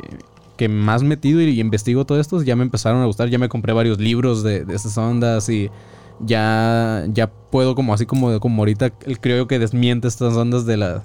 [0.61, 3.31] que más metido y, investigo todo esto, ya me empezaron a gustar.
[3.31, 5.71] Ya me compré varios libros de, de esas ondas y
[6.19, 10.77] ya, ya puedo como así como, como ahorita el creo que desmiente estas ondas de
[10.77, 11.05] la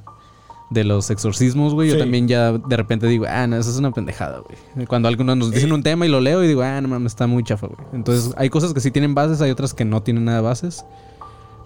[0.72, 1.90] de los exorcismos, güey.
[1.90, 4.88] Yo también ya de repente digo, ah, no, eso es una pendejada, güey.
[4.88, 7.26] Cuando algunos nos dicen un tema y lo leo y digo, ah, no mames, está
[7.26, 7.80] muy chafa, güey.
[7.94, 10.84] Entonces hay cosas que sí tienen bases, hay otras que no tienen nada de bases.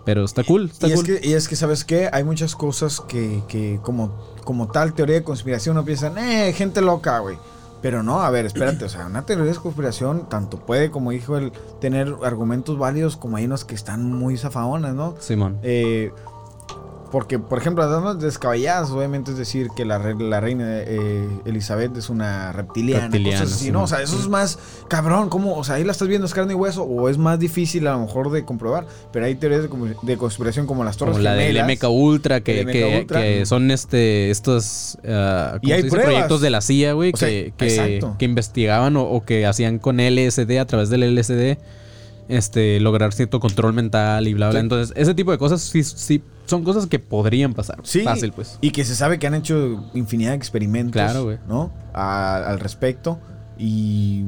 [0.05, 1.09] Pero está cool, está y, cool.
[1.09, 2.07] es que, y es que, ¿sabes qué?
[2.13, 4.11] Hay muchas cosas que, que como,
[4.43, 7.37] como tal teoría de conspiración no piensan, eh, gente loca, güey.
[7.81, 11.37] Pero no, a ver, espérate, o sea, una teoría de conspiración tanto puede, como dijo
[11.37, 15.15] él, tener argumentos válidos como hay unos que están muy zafaonas, ¿no?
[15.19, 15.59] Simón.
[15.63, 16.11] Eh,
[17.11, 21.95] porque, por ejemplo, las damas descabelladas, obviamente es decir que la, la reina eh, Elizabeth
[21.97, 23.05] es una reptiliana.
[23.05, 23.83] Reptiliana, cosas así, sí, ¿no?
[23.83, 25.55] O sea, eso es más cabrón, ¿cómo?
[25.55, 27.93] O sea, ahí la estás viendo, es carne y hueso, o es más difícil a
[27.93, 28.85] lo mejor de comprobar.
[29.11, 29.69] Pero hay teorías de,
[30.01, 31.77] de conspiración como las torres Como la del gemelas.
[31.77, 33.21] MK Ultra, que, MK que, Ultra.
[33.21, 37.27] que son este estos ah, Y ¿cómo hay proyectos de la CIA, güey, O sea,
[37.27, 41.57] que, que investigaban o, o que hacían con LSD, a través del LSD,
[42.29, 44.59] este, lograr cierto control mental y bla, bla.
[44.59, 44.63] Sí.
[44.63, 47.79] Entonces, ese tipo de cosas sí, sí son cosas que podrían pasar.
[47.83, 48.57] Sí, Fácil, pues.
[48.61, 50.93] Y que se sabe que han hecho infinidad de experimentos.
[50.93, 51.37] Claro, güey.
[51.47, 51.71] ¿No?
[51.93, 53.19] A- al respecto.
[53.57, 54.23] Y.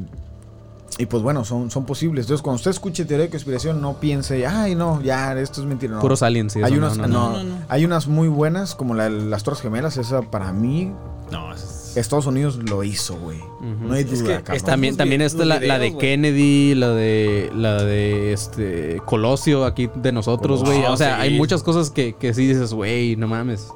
[0.97, 2.25] Y pues bueno, son, son posibles.
[2.25, 5.95] Entonces, cuando usted escuche teoría de conspiración, no piense, ay, no, ya, esto es mentira.
[5.95, 6.01] No.
[6.01, 9.41] Puros aliens, sí, hay, unas, no, no, no, hay unas muy buenas, como la, las
[9.43, 9.95] Torres Gemelas.
[9.97, 10.91] Esa para mí,
[11.31, 13.39] No, es- Estados Unidos lo hizo, güey.
[13.81, 14.55] No hay Es duda, que cabrón.
[14.57, 15.97] está- También, también los la, la de.
[15.97, 20.83] Kennedy, la de la de este Colosio aquí de nosotros, güey.
[20.85, 21.21] Oh, o sea, sí.
[21.23, 23.67] hay muchas cosas que, que sí dices, güey, no mames.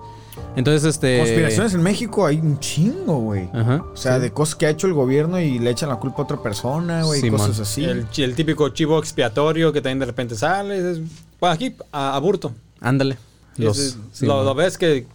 [0.55, 1.17] Entonces, este.
[1.19, 3.49] Conspiraciones en México hay un chingo, güey.
[3.53, 3.83] Ajá.
[3.93, 4.21] O sea, sí.
[4.21, 7.03] de cosas que ha hecho el gobierno y le echan la culpa a otra persona,
[7.03, 7.29] güey.
[7.29, 7.83] Cosas así.
[7.83, 10.91] El, típico chivo expiatorio que también de repente sale.
[10.91, 10.99] es-
[11.39, 12.53] bueno, aquí, a, Aburto.
[12.79, 13.17] Ándale.
[13.57, 15.07] Los, sí, lo, ves que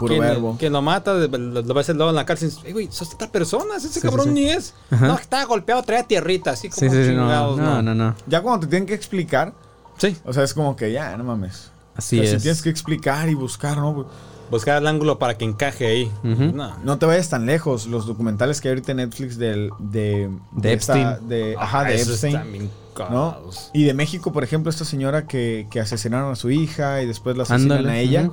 [0.59, 1.29] quien, lo mata, lo,
[1.63, 4.01] lo ves luego en la cárcel y dices, "Ey, güey, sos otra persona, ese Sí,
[4.01, 4.35] cabrón sí, sí.
[4.35, 4.75] ni es.
[4.91, 5.07] Ajá.
[5.09, 8.15] No, estaba golpeado, traía tierrita, así como Sí, sí, sí, no, chingados, no, no, no.
[8.27, 9.53] Ya cuando te tienen que explicar,
[9.99, 11.71] Sí, o sea, es como que ya, no mames.
[11.95, 12.39] Así O sea, es.
[12.39, 14.07] Si tienes que explicar y buscar, ¿no?
[14.51, 16.11] Buscar el ángulo para que encaje ahí.
[16.25, 16.75] No.
[16.83, 17.87] No te vayas tan lejos.
[17.87, 20.31] Los documentales que hay ahorita en Netflix del, de,
[20.63, 21.29] Epstein.
[21.29, 22.71] de, ajá, Ah, de esos Epstein.
[23.11, 23.37] ¿No?
[23.73, 27.37] Y de México, por ejemplo, esta señora que, que asesinaron a su hija y después
[27.37, 28.31] la asesinan Ándale, a ella.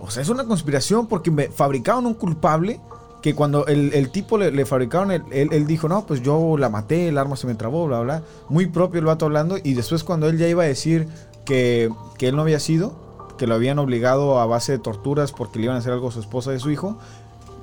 [0.00, 2.80] O sea, es una conspiración porque me fabricaron un culpable
[3.22, 6.56] que cuando el, el tipo le, le fabricaron, el- él, él dijo, no, pues yo
[6.56, 8.22] la maté, el arma se me trabó, bla, bla.
[8.48, 9.56] Muy propio el vato hablando.
[9.62, 11.06] Y después cuando él ya iba a decir
[11.44, 12.94] que, que él no había sido,
[13.36, 16.12] que lo habían obligado a base de torturas porque le iban a hacer algo a
[16.12, 16.98] su esposa y a su hijo,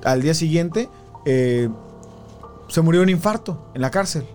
[0.04, 0.88] al día siguiente
[1.24, 1.68] eh,
[2.68, 4.26] se murió de un infarto en la cárcel.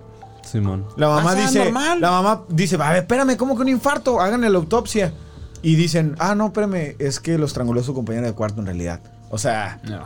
[0.43, 0.85] Simón.
[0.97, 2.01] La mamá Ah, dice, normal.
[2.01, 4.19] la mamá dice, a ver, espérame, ¿cómo que un infarto?
[4.21, 5.13] Háganle la autopsia.
[5.61, 8.99] Y dicen, ah, no, espérame, es que lo estranguló su compañera de cuarto en realidad.
[9.29, 10.01] O sea, No.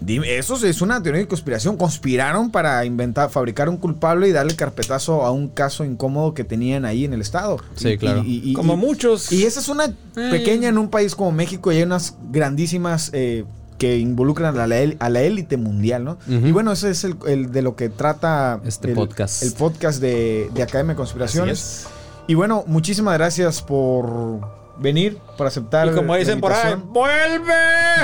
[0.00, 1.76] dime, eso es una teoría de conspiración.
[1.76, 6.84] Conspiraron para inventar, fabricar un culpable y darle carpetazo a un caso incómodo que tenían
[6.84, 7.58] ahí en el estado.
[7.76, 8.22] Sí, Y- claro.
[8.24, 9.30] y- y- Como y- muchos.
[9.32, 13.44] y esa es una pequeña en un país como México y hay unas grandísimas eh,
[13.78, 16.18] que involucran a la, a la élite mundial, ¿no?
[16.28, 19.42] Y bueno, ese es el, el de lo que trata Este el, podcast.
[19.42, 21.58] El podcast de, de Academia de Así Conspiraciones.
[21.58, 21.86] es.
[22.28, 24.40] Y bueno, muchísimas gracias por
[24.78, 25.88] venir, por aceptar.
[25.88, 26.74] Y como la dicen por ahí.
[26.88, 27.54] ¡vuelve!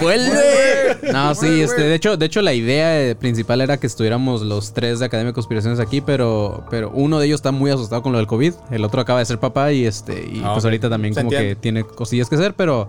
[0.01, 1.13] ¡Vuelve!
[1.13, 1.63] No, sí, Vuelve.
[1.65, 5.07] este, de hecho, de hecho la idea eh, principal era que estuviéramos los tres de
[5.07, 8.27] Academia de Conspiraciones aquí, pero, pero uno de ellos está muy asustado con lo del
[8.27, 11.21] COVID, el otro acaba de ser papá y este, y Ah, pues ahorita también Se
[11.21, 12.89] como que tiene cosillas que hacer, pero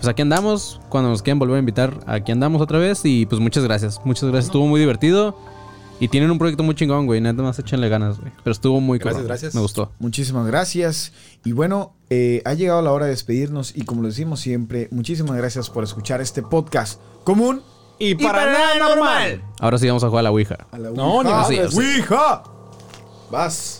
[0.00, 3.38] pues aquí andamos, cuando nos quieran volver a invitar, aquí andamos otra vez y pues
[3.38, 5.36] muchas gracias, muchas gracias, estuvo muy divertido
[6.00, 8.98] y tienen un proyecto muy chingón, güey, nada más échenle ganas, güey, pero estuvo muy
[8.98, 9.54] Gracias, cabrón, gracias.
[9.54, 9.92] me gustó.
[9.98, 11.12] Muchísimas gracias.
[11.44, 13.76] Y bueno, eh, ha llegado la hora de despedirnos.
[13.76, 17.60] Y como lo decimos siempre, muchísimas gracias por escuchar este podcast común.
[17.98, 19.44] Y para, nada normal.
[19.58, 20.66] Ahora sí vamos a jugar a la Ouija.
[20.72, 21.76] A la No, ni madres.
[21.76, 22.44] Ouija.
[23.30, 23.79] Vas.